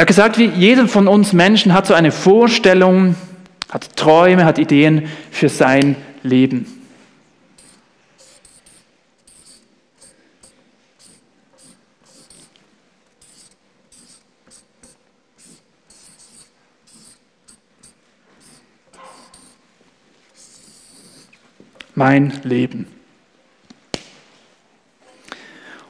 Hat 0.06 0.08
gesagt, 0.08 0.38
wie 0.38 0.44
jeder 0.44 0.86
von 0.86 1.08
uns 1.08 1.32
Menschen 1.32 1.74
hat 1.74 1.88
so 1.88 1.94
eine 1.94 2.12
Vorstellung, 2.12 3.16
hat 3.72 3.96
Träume, 3.96 4.44
hat 4.44 4.60
Ideen 4.60 5.08
für 5.32 5.48
sein 5.48 5.96
Leben. 6.22 6.66
Mein 21.96 22.32
Leben. 22.44 22.95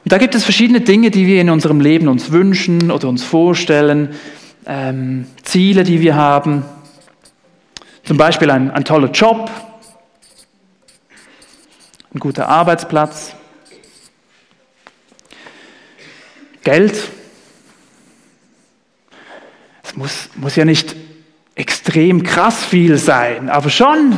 Da 0.09 0.17
gibt 0.19 0.35
es 0.35 0.45
verschiedene 0.45 0.79
Dinge, 0.79 1.11
die 1.11 1.27
wir 1.27 1.41
in 1.41 1.49
unserem 1.49 1.81
Leben 1.81 2.07
uns 2.07 2.31
wünschen 2.31 2.91
oder 2.91 3.09
uns 3.09 3.23
vorstellen, 3.23 4.15
ähm, 4.65 5.27
Ziele, 5.43 5.83
die 5.83 5.99
wir 5.99 6.15
haben. 6.15 6.63
Zum 8.05 8.15
Beispiel 8.15 8.49
ein, 8.49 8.71
ein 8.71 8.85
toller 8.85 9.11
Job, 9.11 9.51
ein 12.13 12.19
guter 12.19 12.47
Arbeitsplatz, 12.47 13.35
Geld. 16.63 17.09
Es 19.83 19.95
muss, 19.97 20.29
muss 20.35 20.55
ja 20.55 20.63
nicht 20.63 20.95
extrem 21.55 22.23
krass 22.23 22.63
viel 22.63 22.97
sein, 22.97 23.49
aber 23.49 23.69
schon 23.69 24.17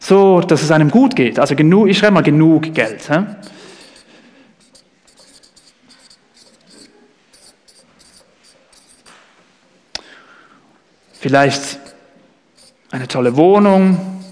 so, 0.00 0.40
dass 0.40 0.62
es 0.62 0.72
einem 0.72 0.90
gut 0.90 1.14
geht. 1.14 1.38
Also 1.38 1.54
genug, 1.54 1.88
ich 1.88 1.98
schreibe 1.98 2.14
mal 2.14 2.22
genug 2.22 2.74
Geld. 2.74 3.08
He? 3.08 3.18
Vielleicht 11.22 11.78
eine 12.90 13.06
tolle 13.06 13.36
Wohnung, 13.36 14.24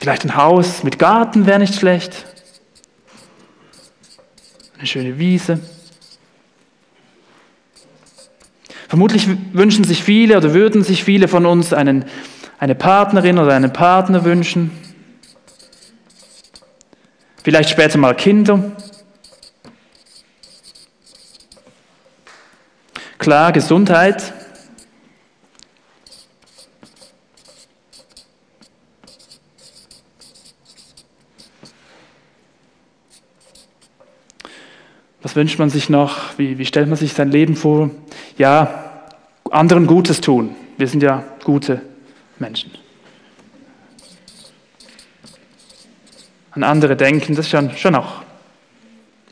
vielleicht 0.00 0.24
ein 0.24 0.34
Haus 0.34 0.82
mit 0.82 0.98
Garten 0.98 1.46
wäre 1.46 1.60
nicht 1.60 1.76
schlecht, 1.76 2.26
eine 4.76 4.88
schöne 4.88 5.16
Wiese. 5.16 5.60
Vermutlich 8.88 9.28
wünschen 9.52 9.84
sich 9.84 10.02
viele 10.02 10.36
oder 10.38 10.54
würden 10.54 10.82
sich 10.82 11.04
viele 11.04 11.28
von 11.28 11.46
uns 11.46 11.72
einen, 11.72 12.06
eine 12.58 12.74
Partnerin 12.74 13.38
oder 13.38 13.54
einen 13.54 13.72
Partner 13.72 14.24
wünschen. 14.24 14.72
Vielleicht 17.44 17.70
später 17.70 17.98
mal 17.98 18.16
Kinder. 18.16 18.72
Klar, 23.18 23.52
Gesundheit. 23.52 24.32
Wünscht 35.36 35.58
man 35.58 35.68
sich 35.68 35.90
noch? 35.90 36.38
Wie, 36.38 36.56
wie 36.56 36.64
stellt 36.64 36.88
man 36.88 36.96
sich 36.96 37.12
sein 37.12 37.30
Leben 37.30 37.56
vor? 37.56 37.90
Ja, 38.38 38.84
anderen 39.50 39.86
Gutes 39.86 40.22
tun. 40.22 40.56
Wir 40.78 40.88
sind 40.88 41.02
ja 41.02 41.24
gute 41.44 41.82
Menschen. 42.38 42.70
An 46.52 46.62
andere 46.62 46.96
denken, 46.96 47.36
das 47.36 47.44
ist 47.44 47.50
schon, 47.50 47.70
schon, 47.76 47.94
auch, 47.94 48.22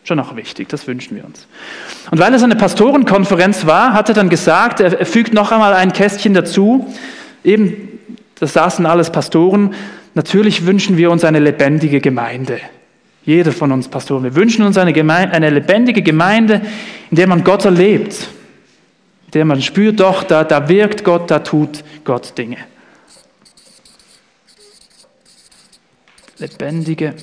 schon 0.03 0.21
auch 0.21 0.37
wichtig, 0.37 0.69
das 0.69 0.87
wünschen 0.87 1.17
wir 1.17 1.25
uns. 1.25 1.47
Und 2.11 2.19
weil 2.19 2.35
es 2.35 2.43
eine 2.43 2.57
Pastorenkonferenz 2.57 3.65
war, 3.65 3.95
hat 3.95 4.11
er 4.11 4.15
dann 4.15 4.29
gesagt, 4.29 4.81
er, 4.81 4.99
er 4.99 5.07
fügt 5.07 5.33
noch 5.33 5.53
einmal 5.53 5.73
ein 5.73 5.95
Kästchen 5.95 6.35
dazu, 6.35 6.95
eben, 7.43 7.99
das 8.39 8.53
saßen 8.53 8.85
alles 8.85 9.11
Pastoren, 9.11 9.75
natürlich 10.13 10.67
wünschen 10.67 10.99
wir 10.99 11.11
uns 11.11 11.25
eine 11.25 11.39
lebendige 11.39 12.03
Gemeinde. 12.03 12.61
Jeder 13.25 13.53
von 13.53 13.73
uns 13.73 13.89
Pastoren. 13.89 14.23
Wir 14.23 14.35
wünschen 14.35 14.65
uns 14.65 14.77
eine, 14.77 14.93
Gemeinde, 14.93 15.35
eine 15.35 15.51
lebendige 15.51 16.03
Gemeinde, 16.03 16.61
in 17.11 17.17
der 17.17 17.27
man 17.27 17.43
Gott 17.43 17.65
erlebt, 17.65 18.29
in 19.27 19.31
der 19.33 19.45
man 19.45 19.63
spürt, 19.63 20.01
doch, 20.01 20.25
da, 20.25 20.45
da 20.45 20.69
wirkt 20.69 21.05
Gott, 21.05 21.31
da 21.31 21.39
tut 21.39 21.83
Gott 22.05 22.37
Dinge. 22.37 22.59
Lebendige 26.39 27.15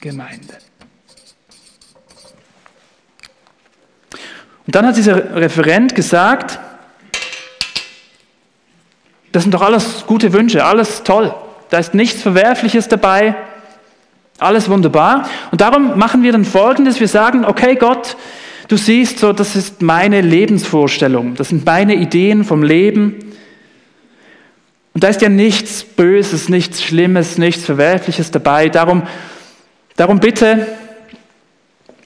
Gemeinde. 0.00 0.58
Und 4.66 4.74
dann 4.74 4.86
hat 4.86 4.96
dieser 4.96 5.36
Referent 5.36 5.94
gesagt, 5.94 6.58
das 9.30 9.44
sind 9.44 9.52
doch 9.54 9.62
alles 9.62 10.04
gute 10.06 10.32
Wünsche, 10.32 10.64
alles 10.64 11.02
toll. 11.04 11.34
Da 11.70 11.78
ist 11.78 11.94
nichts 11.94 12.22
Verwerfliches 12.22 12.88
dabei. 12.88 13.34
Alles 14.42 14.68
wunderbar. 14.68 15.28
Und 15.50 15.60
darum 15.60 15.98
machen 15.98 16.22
wir 16.22 16.32
dann 16.32 16.44
Folgendes. 16.44 17.00
Wir 17.00 17.08
sagen, 17.08 17.44
okay 17.44 17.76
Gott, 17.76 18.16
du 18.68 18.76
siehst 18.76 19.20
so, 19.20 19.32
das 19.32 19.56
ist 19.56 19.82
meine 19.82 20.20
Lebensvorstellung. 20.20 21.34
Das 21.36 21.50
sind 21.50 21.64
meine 21.64 21.94
Ideen 21.94 22.44
vom 22.44 22.62
Leben. 22.62 23.32
Und 24.94 25.04
da 25.04 25.08
ist 25.08 25.22
ja 25.22 25.28
nichts 25.28 25.84
Böses, 25.84 26.48
nichts 26.48 26.82
Schlimmes, 26.82 27.38
nichts 27.38 27.64
Verwerfliches 27.64 28.30
dabei. 28.30 28.68
Darum, 28.68 29.04
darum 29.96 30.20
bitte, 30.20 30.66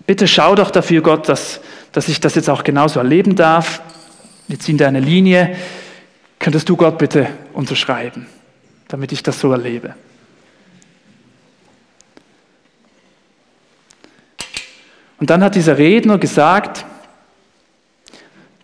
bitte 0.07 0.29
schau 0.29 0.55
doch 0.55 0.71
dafür, 0.71 1.01
Gott, 1.01 1.29
dass, 1.29 1.61
dass 1.93 2.09
ich 2.09 2.21
das 2.21 2.35
jetzt 2.35 2.49
auch 2.49 2.63
genauso 2.63 3.01
erleben 3.01 3.35
darf. 3.35 3.83
Wir 4.47 4.61
ziehen 4.61 4.79
da 4.79 4.87
eine 4.87 5.01
Linie. 5.01 5.57
Könntest 6.39 6.69
du 6.69 6.77
Gott 6.77 6.99
bitte 6.99 7.29
unterschreiben, 7.55 8.27
damit 8.89 9.11
ich 9.11 9.23
das 9.23 9.41
so 9.41 9.51
erlebe? 9.51 9.95
Und 15.19 15.31
dann 15.31 15.43
hat 15.43 15.55
dieser 15.55 15.79
Redner 15.79 16.19
gesagt, 16.19 16.85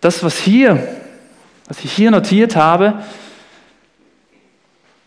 das, 0.01 0.23
was 0.23 0.37
hier, 0.37 0.87
was 1.69 1.83
ich 1.85 1.93
hier 1.93 2.11
notiert 2.11 2.57
habe, 2.57 3.03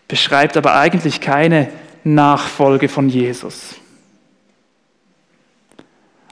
beschreibt 0.08 0.58
aber 0.58 0.76
eigentlich 0.76 1.22
keine 1.22 1.70
Nachfolge 2.04 2.90
von 2.90 3.10
Jesus. 3.10 3.76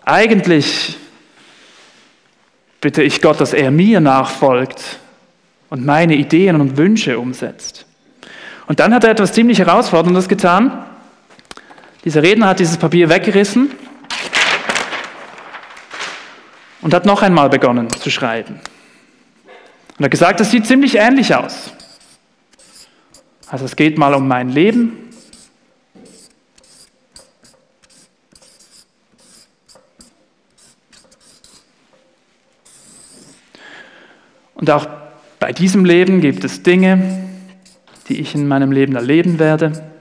Eigentlich 0.06 0.98
bitte 2.82 3.04
ich 3.04 3.22
Gott, 3.22 3.40
dass 3.40 3.54
er 3.54 3.72
mir 3.72 4.00
nachfolgt 4.00 5.00
und 5.70 5.86
meine 5.86 6.16
Ideen 6.16 6.60
und 6.60 6.78
Wünsche 6.78 7.20
umsetzt. 7.20 7.86
Und 8.68 8.80
dann 8.80 8.94
hat 8.94 9.04
er 9.04 9.12
etwas 9.12 9.34
ziemlich 9.34 9.60
Herausforderndes 9.60 10.28
getan. 10.28 10.86
Dieser 12.06 12.24
Redner 12.24 12.48
hat 12.48 12.60
dieses 12.60 12.78
Papier 12.78 13.10
weggerissen 13.10 13.72
und 16.84 16.94
hat 16.94 17.06
noch 17.06 17.22
einmal 17.22 17.50
begonnen 17.50 17.90
zu 17.90 18.12
schreiben. 18.12 18.60
Und 19.98 20.06
hat 20.06 20.12
gesagt, 20.12 20.40
das 20.40 20.52
sieht 20.52 20.68
ziemlich 20.68 20.96
ähnlich 20.96 21.34
aus. 21.34 21.72
Also 23.48 23.66
es 23.66 23.76
geht 23.76 23.98
mal 23.98 24.14
um 24.14 24.28
mein 24.28 24.50
Leben. 24.50 25.00
Und 34.56 34.70
auch 34.70 34.88
bei 35.40 35.52
diesem 35.52 35.86
Leben 35.86 36.22
gibt 36.22 36.44
es 36.44 36.64
Dinge, 36.64 37.30
die 38.08 38.20
ich 38.20 38.36
in 38.36 38.48
meinem 38.48 38.72
Leben 38.72 38.96
erleben 38.96 39.40
werde. 39.40 39.93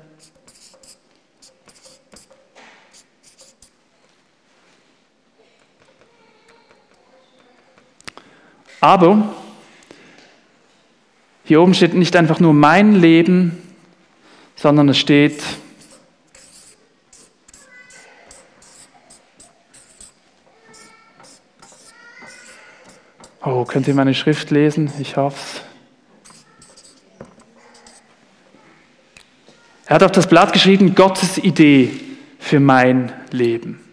Aber 8.83 9.33
hier 11.45 11.63
oben 11.63 11.73
steht 11.73 11.95
nicht 11.95 12.17
einfach 12.17 12.41
nur 12.41 12.53
mein 12.53 12.97
Leben, 12.97 13.57
sondern 14.57 14.89
es 14.89 14.99
steht 14.99 15.41
Oh, 23.45 23.65
könnt 23.65 23.87
ihr 23.87 23.95
meine 23.95 24.15
Schrift 24.15 24.51
lesen? 24.51 24.91
Ich 24.99 25.17
hoffe 25.17 25.37
es. 25.39 25.63
Er 29.87 29.95
hat 29.95 30.03
auf 30.03 30.13
das 30.13 30.27
Blatt 30.27 30.53
geschrieben, 30.53 30.97
Gottes 30.97 31.39
Idee 31.39 31.91
für 32.41 32.59
mein 32.59 33.13
Leben. 33.31 33.92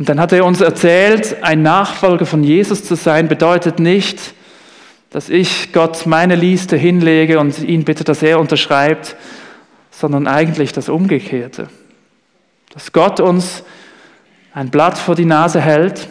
Und 0.00 0.08
dann 0.08 0.18
hat 0.18 0.32
er 0.32 0.46
uns 0.46 0.62
erzählt, 0.62 1.42
ein 1.42 1.60
Nachfolger 1.60 2.24
von 2.24 2.42
Jesus 2.42 2.84
zu 2.84 2.94
sein, 2.94 3.28
bedeutet 3.28 3.78
nicht, 3.80 4.32
dass 5.10 5.28
ich 5.28 5.74
Gott 5.74 6.06
meine 6.06 6.36
Liste 6.36 6.74
hinlege 6.78 7.38
und 7.38 7.58
ihn 7.58 7.84
bitte, 7.84 8.02
dass 8.02 8.22
er 8.22 8.40
unterschreibt, 8.40 9.14
sondern 9.90 10.26
eigentlich 10.26 10.72
das 10.72 10.88
Umgekehrte. 10.88 11.68
Dass 12.72 12.92
Gott 12.92 13.20
uns 13.20 13.62
ein 14.54 14.70
Blatt 14.70 14.96
vor 14.96 15.16
die 15.16 15.26
Nase 15.26 15.60
hält 15.60 16.08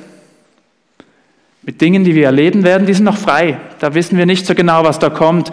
mit 1.63 1.81
Dingen, 1.81 2.03
die 2.03 2.13
wir 2.13 2.25
erleben 2.25 2.63
werden, 2.63 2.85
die 2.85 2.93
sind 2.93 3.05
noch 3.05 3.17
frei. 3.17 3.59
Da 3.79 3.95
wissen 3.95 4.19
wir 4.19 4.27
nicht 4.27 4.45
so 4.45 4.53
genau, 4.53 4.83
was 4.83 4.99
da 4.99 5.09
kommt. 5.09 5.49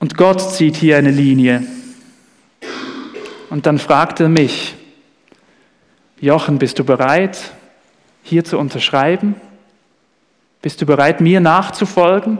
Und 0.00 0.16
Gott 0.16 0.40
zieht 0.40 0.74
hier 0.74 0.96
eine 0.96 1.12
Linie. 1.12 1.62
Und 3.50 3.66
dann 3.66 3.78
fragt 3.78 4.18
er 4.18 4.28
mich, 4.28 4.74
Jochen, 6.24 6.58
bist 6.58 6.78
du 6.78 6.84
bereit, 6.84 7.52
hier 8.22 8.44
zu 8.44 8.58
unterschreiben? 8.58 9.34
Bist 10.62 10.80
du 10.80 10.86
bereit, 10.86 11.20
mir 11.20 11.38
nachzufolgen, 11.38 12.38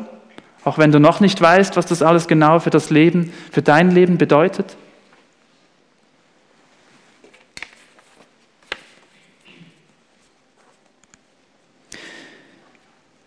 auch 0.65 0.79
wenn 0.79 0.91
du 0.91 0.99
noch 0.99 1.21
nicht 1.21 1.39
weißt, 1.39 1.77
was 1.77 1.85
das 1.85 2.01
alles 2.01 2.27
genau 2.27 2.61
für 2.61 2.71
das 2.71 2.89
Leben, 2.89 3.31
für 3.53 3.61
dein 3.61 3.91
Leben 3.91 4.17
bedeutet? 4.17 4.75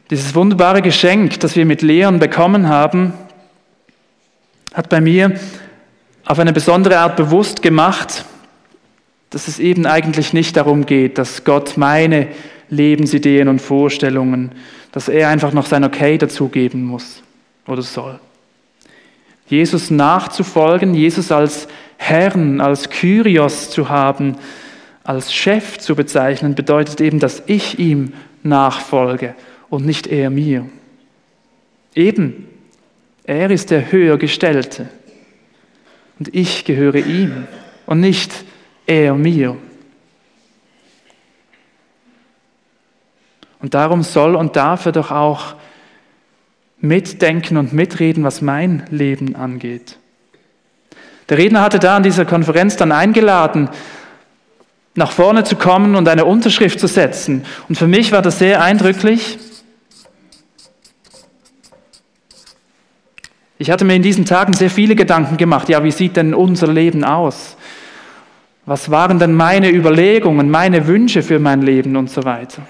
Dieses 0.09 0.33
wunderbare 0.33 0.81
Geschenk, 0.81 1.39
das 1.39 1.55
wir 1.55 1.67
mit 1.67 1.83
Leon 1.83 2.17
bekommen 2.17 2.67
haben, 2.67 3.13
hat 4.73 4.89
bei 4.89 5.01
mir 5.01 5.39
auf 6.25 6.39
eine 6.39 6.51
besondere 6.51 6.97
Art 6.97 7.15
bewusst 7.15 7.61
gemacht, 7.61 8.25
dass 9.29 9.47
es 9.47 9.59
eben 9.59 9.85
eigentlich 9.85 10.33
nicht 10.33 10.55
darum 10.55 10.85
geht, 10.85 11.17
dass 11.17 11.43
Gott 11.43 11.77
meine 11.77 12.27
Lebensideen 12.69 13.47
und 13.47 13.61
Vorstellungen, 13.61 14.51
dass 14.91 15.09
er 15.09 15.29
einfach 15.29 15.53
noch 15.53 15.65
sein 15.65 15.83
Okay 15.83 16.17
dazugeben 16.17 16.83
muss 16.83 17.21
oder 17.65 17.81
soll. 17.81 18.19
Jesus 19.47 19.91
nachzufolgen, 19.91 20.93
Jesus 20.93 21.31
als 21.31 21.67
Herrn, 21.97 22.61
als 22.61 22.89
Kyrios 22.89 23.69
zu 23.69 23.89
haben, 23.89 24.35
als 25.03 25.33
Chef 25.33 25.77
zu 25.79 25.95
bezeichnen, 25.95 26.55
bedeutet 26.55 26.99
eben, 26.99 27.19
dass 27.19 27.43
ich 27.47 27.79
ihm 27.79 28.13
nachfolge 28.43 29.35
und 29.69 29.85
nicht 29.85 30.07
er 30.07 30.29
mir. 30.29 30.67
Eben, 31.95 32.47
er 33.23 33.49
ist 33.49 33.71
der 33.71 33.91
Höhergestellte 33.91 34.89
und 36.19 36.33
ich 36.33 36.65
gehöre 36.65 36.95
ihm 36.95 37.47
und 37.85 37.99
nicht 37.99 38.31
er 38.87 39.13
mir. 39.13 39.55
Und 43.59 43.73
darum 43.73 44.03
soll 44.03 44.35
und 44.35 44.55
darf 44.55 44.85
er 44.85 44.91
doch 44.91 45.11
auch 45.11 45.55
mitdenken 46.79 47.57
und 47.57 47.73
mitreden, 47.73 48.23
was 48.23 48.41
mein 48.41 48.85
Leben 48.89 49.35
angeht. 49.35 49.97
Der 51.29 51.37
Redner 51.37 51.61
hatte 51.61 51.79
da 51.79 51.97
an 51.97 52.03
dieser 52.03 52.25
Konferenz 52.25 52.77
dann 52.77 52.91
eingeladen, 52.91 53.69
nach 54.95 55.11
vorne 55.11 55.43
zu 55.43 55.55
kommen 55.55 55.95
und 55.95 56.07
eine 56.07 56.25
Unterschrift 56.25 56.79
zu 56.79 56.87
setzen. 56.87 57.45
Und 57.67 57.77
für 57.77 57.87
mich 57.87 58.11
war 58.11 58.21
das 58.21 58.39
sehr 58.39 58.63
eindrücklich. 58.63 59.37
Ich 63.59 63.71
hatte 63.71 63.85
mir 63.85 63.95
in 63.95 64.03
diesen 64.03 64.25
Tagen 64.25 64.53
sehr 64.53 64.69
viele 64.69 64.95
Gedanken 64.95 65.37
gemacht. 65.37 65.67
Ja, 65.67 65.83
wie 65.83 65.91
sieht 65.91 66.15
denn 66.15 66.33
unser 66.33 66.67
Leben 66.67 67.03
aus? 67.03 67.57
Was 68.67 68.91
waren 68.91 69.17
denn 69.17 69.33
meine 69.33 69.71
Überlegungen, 69.71 70.51
meine 70.51 70.87
Wünsche 70.87 71.23
für 71.23 71.39
mein 71.39 71.61
Leben 71.61 71.95
und 71.95 72.09
so 72.09 72.25
weiter? 72.25 72.61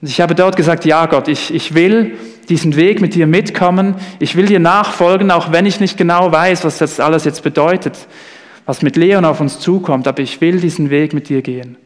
Und 0.00 0.08
ich 0.08 0.18
habe 0.22 0.34
dort 0.34 0.56
gesagt, 0.56 0.86
ja 0.86 1.04
Gott, 1.04 1.28
ich, 1.28 1.52
ich 1.52 1.74
will 1.74 2.16
diesen 2.48 2.74
Weg 2.74 3.02
mit 3.02 3.14
dir 3.14 3.26
mitkommen, 3.26 3.96
ich 4.18 4.34
will 4.34 4.46
dir 4.46 4.60
nachfolgen, 4.60 5.30
auch 5.30 5.52
wenn 5.52 5.66
ich 5.66 5.78
nicht 5.78 5.98
genau 5.98 6.32
weiß, 6.32 6.64
was 6.64 6.78
das 6.78 7.00
alles 7.00 7.24
jetzt 7.24 7.42
bedeutet, 7.42 8.08
was 8.64 8.80
mit 8.80 8.96
Leon 8.96 9.26
auf 9.26 9.40
uns 9.40 9.60
zukommt, 9.60 10.08
aber 10.08 10.22
ich 10.22 10.40
will 10.40 10.58
diesen 10.58 10.88
Weg 10.88 11.12
mit 11.12 11.28
dir 11.28 11.42
gehen. 11.42 11.76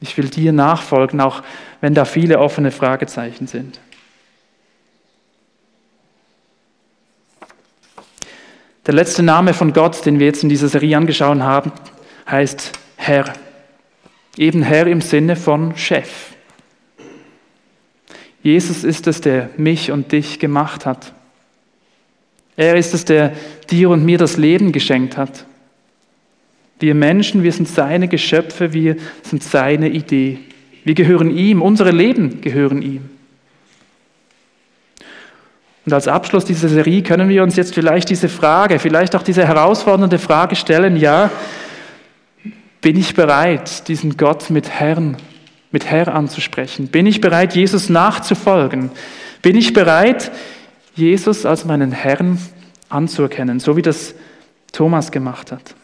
Ich 0.00 0.16
will 0.16 0.30
dir 0.30 0.52
nachfolgen, 0.52 1.20
auch 1.20 1.42
wenn 1.82 1.92
da 1.92 2.06
viele 2.06 2.38
offene 2.38 2.70
Fragezeichen 2.70 3.46
sind. 3.46 3.78
Der 8.86 8.94
letzte 8.94 9.22
Name 9.22 9.52
von 9.52 9.74
Gott, 9.74 10.06
den 10.06 10.18
wir 10.18 10.24
jetzt 10.24 10.42
in 10.42 10.48
dieser 10.48 10.68
Serie 10.68 10.96
angeschaut 10.96 11.40
haben, 11.40 11.72
heißt 12.30 12.72
Herr. 12.96 13.32
Eben 14.36 14.62
Herr 14.62 14.86
im 14.86 15.00
Sinne 15.00 15.36
von 15.36 15.76
Chef. 15.76 16.32
Jesus 18.42 18.84
ist 18.84 19.06
es, 19.06 19.20
der 19.20 19.50
mich 19.56 19.90
und 19.90 20.12
dich 20.12 20.38
gemacht 20.38 20.86
hat. 20.86 21.12
Er 22.56 22.76
ist 22.76 22.94
es, 22.94 23.04
der 23.04 23.32
dir 23.70 23.90
und 23.90 24.04
mir 24.04 24.18
das 24.18 24.36
Leben 24.36 24.72
geschenkt 24.72 25.16
hat. 25.16 25.44
Wir 26.80 26.94
Menschen, 26.94 27.42
wir 27.42 27.52
sind 27.52 27.68
seine 27.68 28.08
Geschöpfe, 28.08 28.72
wir 28.72 28.96
sind 29.22 29.42
seine 29.42 29.88
Idee. 29.88 30.38
Wir 30.84 30.94
gehören 30.94 31.36
ihm, 31.36 31.60
unsere 31.60 31.90
Leben 31.90 32.40
gehören 32.40 32.82
ihm. 32.82 33.10
Und 35.84 35.92
als 35.92 36.06
Abschluss 36.06 36.44
dieser 36.44 36.68
Serie 36.68 37.02
können 37.02 37.28
wir 37.28 37.42
uns 37.42 37.56
jetzt 37.56 37.74
vielleicht 37.74 38.10
diese 38.10 38.28
Frage, 38.28 38.78
vielleicht 38.78 39.16
auch 39.16 39.22
diese 39.22 39.46
herausfordernde 39.46 40.18
Frage 40.18 40.54
stellen, 40.54 40.96
ja, 40.96 41.30
bin 42.80 42.96
ich 42.96 43.14
bereit, 43.14 43.88
diesen 43.88 44.16
Gott 44.16 44.50
mit 44.50 44.68
Herrn, 44.68 45.16
mit 45.70 45.86
Herr 45.86 46.14
anzusprechen? 46.14 46.88
Bin 46.88 47.06
ich 47.06 47.20
bereit, 47.20 47.54
Jesus 47.54 47.88
nachzufolgen? 47.88 48.90
Bin 49.42 49.56
ich 49.56 49.72
bereit, 49.72 50.30
Jesus 50.94 51.46
als 51.46 51.64
meinen 51.64 51.92
Herrn 51.92 52.38
anzuerkennen, 52.88 53.60
so 53.60 53.76
wie 53.76 53.82
das 53.82 54.14
Thomas 54.72 55.10
gemacht 55.10 55.52
hat? 55.52 55.74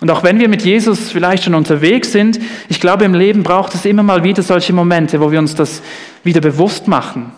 Und 0.00 0.10
auch 0.10 0.22
wenn 0.22 0.38
wir 0.38 0.48
mit 0.48 0.62
Jesus 0.62 1.10
vielleicht 1.10 1.44
schon 1.44 1.54
unterwegs 1.54 2.12
sind, 2.12 2.38
ich 2.68 2.80
glaube, 2.80 3.04
im 3.04 3.14
Leben 3.14 3.42
braucht 3.42 3.74
es 3.74 3.84
immer 3.84 4.04
mal 4.04 4.22
wieder 4.22 4.42
solche 4.42 4.72
Momente, 4.72 5.20
wo 5.20 5.32
wir 5.32 5.40
uns 5.40 5.56
das 5.56 5.82
wieder 6.22 6.40
bewusst 6.40 6.86
machen. 6.86 7.32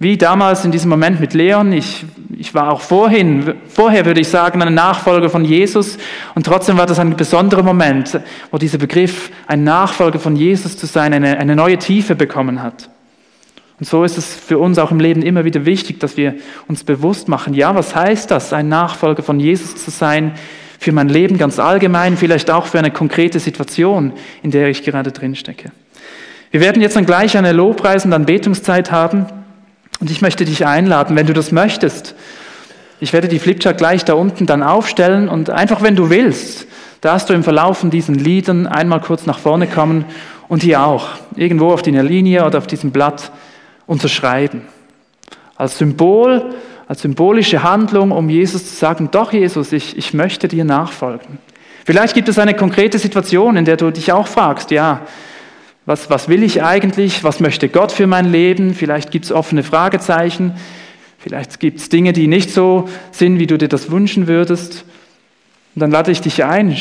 Wie 0.00 0.18
damals 0.18 0.64
in 0.64 0.72
diesem 0.72 0.90
Moment 0.90 1.20
mit 1.20 1.34
Leon, 1.34 1.72
ich, 1.72 2.04
ich 2.36 2.52
war 2.52 2.72
auch 2.72 2.80
vorhin, 2.80 3.54
vorher 3.68 4.04
würde 4.04 4.20
ich 4.20 4.28
sagen, 4.28 4.60
ein 4.60 4.74
Nachfolger 4.74 5.30
von 5.30 5.44
Jesus 5.44 5.98
und 6.34 6.44
trotzdem 6.44 6.76
war 6.76 6.86
das 6.86 6.98
ein 6.98 7.16
besonderer 7.16 7.62
Moment, 7.62 8.18
wo 8.50 8.58
dieser 8.58 8.78
Begriff, 8.78 9.30
ein 9.46 9.62
Nachfolger 9.62 10.18
von 10.18 10.34
Jesus 10.34 10.76
zu 10.76 10.86
sein, 10.86 11.14
eine, 11.14 11.38
eine 11.38 11.54
neue 11.54 11.78
Tiefe 11.78 12.16
bekommen 12.16 12.60
hat. 12.60 12.90
Und 13.78 13.86
so 13.86 14.04
ist 14.04 14.18
es 14.18 14.34
für 14.34 14.58
uns 14.58 14.78
auch 14.78 14.90
im 14.90 15.00
Leben 15.00 15.22
immer 15.22 15.44
wieder 15.44 15.64
wichtig, 15.64 16.00
dass 16.00 16.16
wir 16.16 16.34
uns 16.68 16.84
bewusst 16.84 17.28
machen, 17.28 17.54
ja, 17.54 17.74
was 17.74 17.94
heißt 17.94 18.30
das, 18.30 18.52
ein 18.52 18.68
Nachfolger 18.68 19.22
von 19.22 19.38
Jesus 19.38 19.76
zu 19.76 19.90
sein, 19.90 20.32
für 20.78 20.92
mein 20.92 21.08
Leben 21.08 21.38
ganz 21.38 21.58
allgemein, 21.58 22.16
vielleicht 22.16 22.50
auch 22.50 22.66
für 22.66 22.78
eine 22.78 22.90
konkrete 22.90 23.38
Situation, 23.40 24.12
in 24.42 24.50
der 24.50 24.68
ich 24.68 24.82
gerade 24.82 25.12
drin 25.12 25.34
stecke. 25.34 25.70
Wir 26.50 26.60
werden 26.60 26.82
jetzt 26.82 26.96
dann 26.96 27.06
gleich 27.06 27.36
eine 27.36 27.52
Lobpreis- 27.52 28.04
und 28.04 28.12
Anbetungszeit 28.12 28.92
haben. 28.92 29.26
Und 30.00 30.10
ich 30.10 30.20
möchte 30.22 30.44
dich 30.44 30.66
einladen, 30.66 31.16
wenn 31.16 31.26
du 31.26 31.32
das 31.32 31.52
möchtest. 31.52 32.14
Ich 33.00 33.12
werde 33.12 33.28
die 33.28 33.38
Flipchart 33.38 33.78
gleich 33.78 34.04
da 34.04 34.14
unten 34.14 34.46
dann 34.46 34.62
aufstellen 34.62 35.28
und 35.28 35.50
einfach, 35.50 35.82
wenn 35.82 35.96
du 35.96 36.10
willst, 36.10 36.66
darfst 37.00 37.28
du 37.28 37.34
im 37.34 37.44
Verlauf 37.44 37.78
von 37.78 37.90
diesen 37.90 38.14
Liedern 38.14 38.66
einmal 38.66 39.00
kurz 39.00 39.26
nach 39.26 39.38
vorne 39.38 39.66
kommen 39.66 40.04
und 40.48 40.62
hier 40.62 40.84
auch, 40.84 41.08
irgendwo 41.36 41.72
auf 41.72 41.82
deiner 41.82 42.02
Linie 42.02 42.46
oder 42.46 42.58
auf 42.58 42.66
diesem 42.66 42.92
Blatt 42.92 43.30
unterschreiben. 43.86 44.62
Als 45.56 45.78
Symbol, 45.78 46.54
als 46.88 47.02
symbolische 47.02 47.62
Handlung, 47.62 48.10
um 48.10 48.28
Jesus 48.28 48.70
zu 48.70 48.74
sagen, 48.74 49.08
doch 49.10 49.32
Jesus, 49.32 49.72
ich, 49.72 49.96
ich 49.96 50.14
möchte 50.14 50.48
dir 50.48 50.64
nachfolgen. 50.64 51.38
Vielleicht 51.84 52.14
gibt 52.14 52.28
es 52.28 52.38
eine 52.38 52.54
konkrete 52.54 52.98
Situation, 52.98 53.56
in 53.56 53.64
der 53.64 53.76
du 53.76 53.90
dich 53.90 54.12
auch 54.12 54.26
fragst, 54.26 54.70
ja, 54.70 55.02
Was, 55.86 56.08
was 56.08 56.28
will 56.28 56.42
ich 56.42 56.62
eigentlich? 56.62 57.24
Was 57.24 57.40
möchte 57.40 57.68
Gott 57.68 57.92
für 57.92 58.06
mein 58.06 58.30
Leben? 58.30 58.74
Vielleicht 58.74 59.10
gibt 59.10 59.26
es 59.26 59.32
offene 59.32 59.62
Fragezeichen. 59.62 60.54
Vielleicht 61.18 61.60
gibt 61.60 61.78
es 61.78 61.88
Dinge, 61.88 62.12
die 62.12 62.26
nicht 62.26 62.50
so 62.50 62.88
sind, 63.10 63.38
wie 63.38 63.46
du 63.46 63.58
dir 63.58 63.68
das 63.68 63.90
wünschen 63.90 64.26
würdest. 64.26 64.84
Und 65.74 65.80
dann 65.80 65.90
lade 65.90 66.10
ich 66.10 66.20
dich 66.20 66.44
ein 66.44 66.76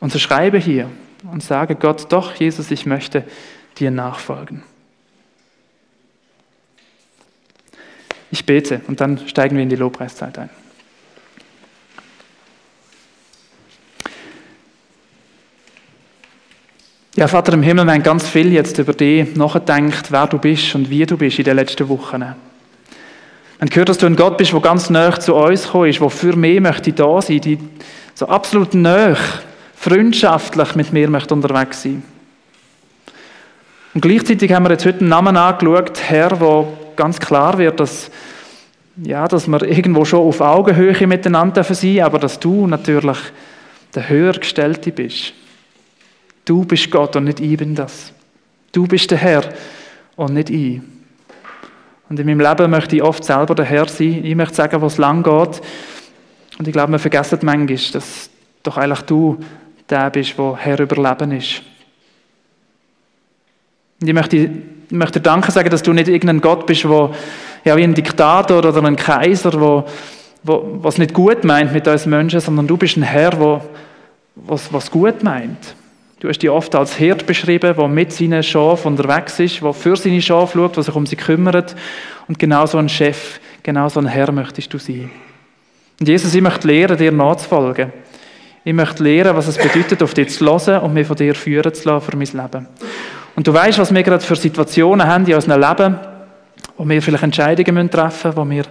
und 0.00 0.12
so 0.12 0.18
schreibe 0.18 0.58
hier 0.58 0.90
und 1.32 1.42
sage 1.42 1.76
Gott, 1.76 2.12
doch, 2.12 2.34
Jesus, 2.34 2.70
ich 2.70 2.84
möchte 2.84 3.24
dir 3.78 3.90
nachfolgen. 3.90 4.62
Ich 8.30 8.44
bete 8.44 8.80
und 8.86 9.00
dann 9.00 9.26
steigen 9.28 9.56
wir 9.56 9.62
in 9.62 9.70
die 9.70 9.76
Lobpreiszeit 9.76 10.38
ein. 10.38 10.50
Ja, 17.16 17.28
Vater 17.28 17.52
im 17.52 17.62
Himmel, 17.62 17.84
wir 17.84 17.92
haben 17.92 18.02
ganz 18.02 18.28
viel 18.28 18.52
jetzt 18.52 18.76
über 18.76 18.92
dich 18.92 19.36
nachgedacht, 19.36 20.10
wer 20.10 20.26
du 20.26 20.36
bist 20.36 20.74
und 20.74 20.90
wie 20.90 21.06
du 21.06 21.16
bist 21.16 21.38
in 21.38 21.44
den 21.44 21.54
letzten 21.54 21.88
Wochen. 21.88 22.18
Wir 22.22 22.34
haben 23.60 23.70
gehört, 23.70 23.88
dass 23.88 23.98
du 23.98 24.06
ein 24.06 24.16
Gott 24.16 24.36
bist, 24.36 24.52
der 24.52 24.60
ganz 24.60 24.90
nah 24.90 25.12
zu 25.20 25.32
uns 25.36 25.62
gekommen 25.62 25.90
ist, 25.90 26.00
der 26.00 26.10
für 26.10 26.34
mich 26.34 26.58
möchte 26.58 26.92
da 26.92 27.22
sein, 27.22 27.40
die 27.40 27.60
so 28.16 28.26
absolut 28.26 28.74
nah, 28.74 29.16
freundschaftlich 29.76 30.74
mit 30.74 30.92
mir 30.92 31.08
möchte 31.08 31.34
unterwegs 31.34 31.84
sein. 31.84 32.02
Und 33.94 34.00
gleichzeitig 34.00 34.52
haben 34.52 34.64
wir 34.64 34.72
jetzt 34.72 34.84
heute 34.84 34.98
einen 34.98 35.10
Namen 35.10 35.36
angeschaut, 35.36 36.00
Herr, 36.08 36.40
wo 36.40 36.76
ganz 36.96 37.20
klar 37.20 37.58
wird, 37.58 37.78
dass, 37.78 38.10
ja, 39.04 39.28
dass 39.28 39.46
wir 39.46 39.62
irgendwo 39.62 40.04
schon 40.04 40.26
auf 40.26 40.40
Augenhöhe 40.40 41.06
miteinander 41.06 41.62
sein 41.62 42.00
aber 42.00 42.18
dass 42.18 42.40
du 42.40 42.66
natürlich 42.66 43.18
der 43.94 44.08
Höhergestellte 44.08 44.90
bist. 44.90 45.32
Du 46.44 46.64
bist 46.64 46.90
Gott 46.90 47.16
und 47.16 47.24
nicht 47.24 47.40
ich 47.40 47.56
bin 47.56 47.74
das. 47.74 48.12
Du 48.72 48.86
bist 48.86 49.10
der 49.10 49.18
Herr 49.18 49.42
und 50.16 50.34
nicht 50.34 50.50
ich. 50.50 50.80
Und 52.08 52.20
in 52.20 52.26
meinem 52.26 52.40
Leben 52.40 52.70
möchte 52.70 52.96
ich 52.96 53.02
oft 53.02 53.24
selber 53.24 53.54
der 53.54 53.64
Herr 53.64 53.88
sein. 53.88 54.24
Ich 54.24 54.34
möchte 54.34 54.54
sagen, 54.54 54.80
wo 54.80 54.86
es 54.86 54.98
lang 54.98 55.22
geht. 55.22 55.60
Und 56.58 56.68
ich 56.68 56.72
glaube, 56.72 56.92
wir 56.92 56.98
vergessen 56.98 57.38
manchmal, 57.42 57.78
dass 57.92 58.30
doch 58.62 58.76
eigentlich 58.76 59.00
du 59.02 59.38
der 59.88 60.10
bist, 60.10 60.38
der 60.38 60.56
Herr 60.56 60.80
über 60.80 60.96
Leben 60.96 61.32
ist. 61.32 61.62
Und 64.00 64.08
ich 64.08 64.14
möchte, 64.14 64.36
ich 64.36 64.50
möchte 64.90 65.20
dir 65.20 65.22
Danke 65.22 65.50
sagen, 65.50 65.70
dass 65.70 65.82
du 65.82 65.92
nicht 65.92 66.08
irgendein 66.08 66.40
Gott 66.40 66.66
bist, 66.66 66.84
der 66.84 67.10
ja, 67.64 67.76
wie 67.76 67.84
ein 67.84 67.94
Diktator 67.94 68.58
oder 68.58 68.82
ein 68.84 68.96
Kaiser, 68.96 69.50
der 69.50 69.84
was 70.42 70.98
nicht 70.98 71.14
gut 71.14 71.42
meint 71.44 71.72
mit 71.72 71.88
uns 71.88 72.04
Menschen, 72.04 72.40
sondern 72.40 72.66
du 72.66 72.76
bist 72.76 72.96
ein 72.98 73.02
Herr, 73.02 73.30
der 73.30 73.64
was, 74.34 74.72
was 74.72 74.90
gut 74.90 75.22
meint. 75.22 75.74
Du 76.24 76.30
hast 76.30 76.38
dich 76.38 76.48
oft 76.48 76.74
als 76.74 76.96
Hirt 76.96 77.26
beschrieben, 77.26 77.74
der 77.76 77.86
mit 77.86 78.10
seinen 78.10 78.42
Schafen 78.42 78.92
unterwegs 78.92 79.38
ist, 79.40 79.60
der 79.60 79.74
für 79.74 79.94
seine 79.94 80.22
Schafe 80.22 80.56
schaut, 80.56 80.74
der 80.74 80.82
sich 80.82 80.94
um 80.94 81.04
sie 81.04 81.16
kümmert. 81.16 81.76
Und 82.26 82.38
genau 82.38 82.64
so 82.64 82.78
ein 82.78 82.88
Chef, 82.88 83.38
genau 83.62 83.90
so 83.90 84.00
ein 84.00 84.06
Herr 84.06 84.32
möchtest 84.32 84.72
du 84.72 84.78
sein. 84.78 85.10
Und 86.00 86.08
Jesus, 86.08 86.34
ich 86.34 86.40
möchte 86.40 86.66
lernen, 86.66 86.96
dir 86.96 87.12
nachzufolgen. 87.12 87.92
Ich 88.64 88.72
möchte 88.72 89.02
lernen, 89.02 89.36
was 89.36 89.48
es 89.48 89.58
bedeutet, 89.58 90.02
auf 90.02 90.14
dich 90.14 90.30
zu 90.30 90.46
hören 90.46 90.80
und 90.80 90.94
mich 90.94 91.06
von 91.06 91.16
dir 91.16 91.34
führen 91.34 91.74
zu 91.74 91.90
lassen 91.90 92.10
für 92.10 92.16
mein 92.16 92.26
Leben. 92.26 92.68
Und 93.36 93.46
du 93.46 93.52
weißt, 93.52 93.78
was 93.78 93.92
wir 93.92 94.02
gerade 94.02 94.24
für 94.24 94.36
Situationen 94.36 95.06
haben 95.06 95.26
in 95.26 95.34
unserem 95.34 95.60
Leben, 95.60 95.98
wo 96.78 96.88
wir 96.88 97.02
vielleicht 97.02 97.24
Entscheidungen 97.24 97.90
treffen 97.90 98.28
müssen, 98.28 98.36
wo 98.38 98.48
wir 98.48 98.64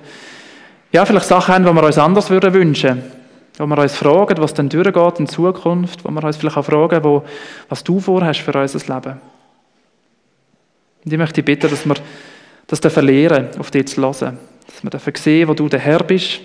ja, 0.92 1.06
vielleicht 1.06 1.28
Sachen 1.28 1.54
haben, 1.54 1.66
die 1.68 1.72
wir 1.72 1.84
uns 1.84 2.00
anders 2.00 2.32
würden 2.32 2.52
wünschen 2.52 3.23
wo 3.58 3.66
wir 3.68 3.78
uns 3.78 3.96
fragen, 3.96 4.38
was 4.40 4.54
dann 4.54 4.70
durchgeht 4.70 5.20
in 5.20 5.28
Zukunft, 5.28 6.04
wo 6.04 6.10
wir 6.10 6.24
uns 6.24 6.38
vielleicht 6.38 6.58
auch 6.58 6.66
fragen, 6.66 7.04
wo, 7.04 7.24
was 7.70 7.84
du 7.84 8.00
vorhast 8.00 8.40
für 8.40 8.60
unser 8.60 8.80
Leben. 8.80 9.22
Und 11.06 11.12
ich 11.12 11.18
möchte 11.18 11.44
bitten, 11.44 11.70
dass 11.70 11.86
wir 11.86 11.96
das 12.68 12.80
verlieren, 12.80 13.50
auf 13.60 13.72
dich 13.72 13.88
zu 13.88 14.02
hören. 14.02 14.40
Dass 14.66 14.84
wir 14.84 14.90
dafür 14.90 15.14
sehen, 15.16 15.48
wo 15.48 15.54
du 15.54 15.70
der 15.70 15.80
Herr 15.80 16.04
bist 16.04 16.40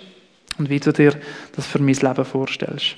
und 0.59 0.69
wie 0.69 0.81
du 0.81 0.93
dir 0.93 1.15
das 1.55 1.67
für 1.67 1.79
mein 1.79 1.95
Leben 1.95 2.25
vorstellst. 2.25 2.97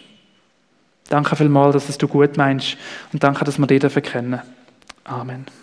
Danke 1.09 1.37
vielmals, 1.37 1.75
dass 1.75 1.89
es 1.89 1.99
du 1.99 2.09
gut 2.09 2.37
meinst 2.37 2.77
und 3.13 3.23
danke, 3.23 3.45
dass 3.45 3.59
wir 3.59 3.67
dich 3.67 4.03
kennen. 4.03 4.41
Amen. 5.05 5.60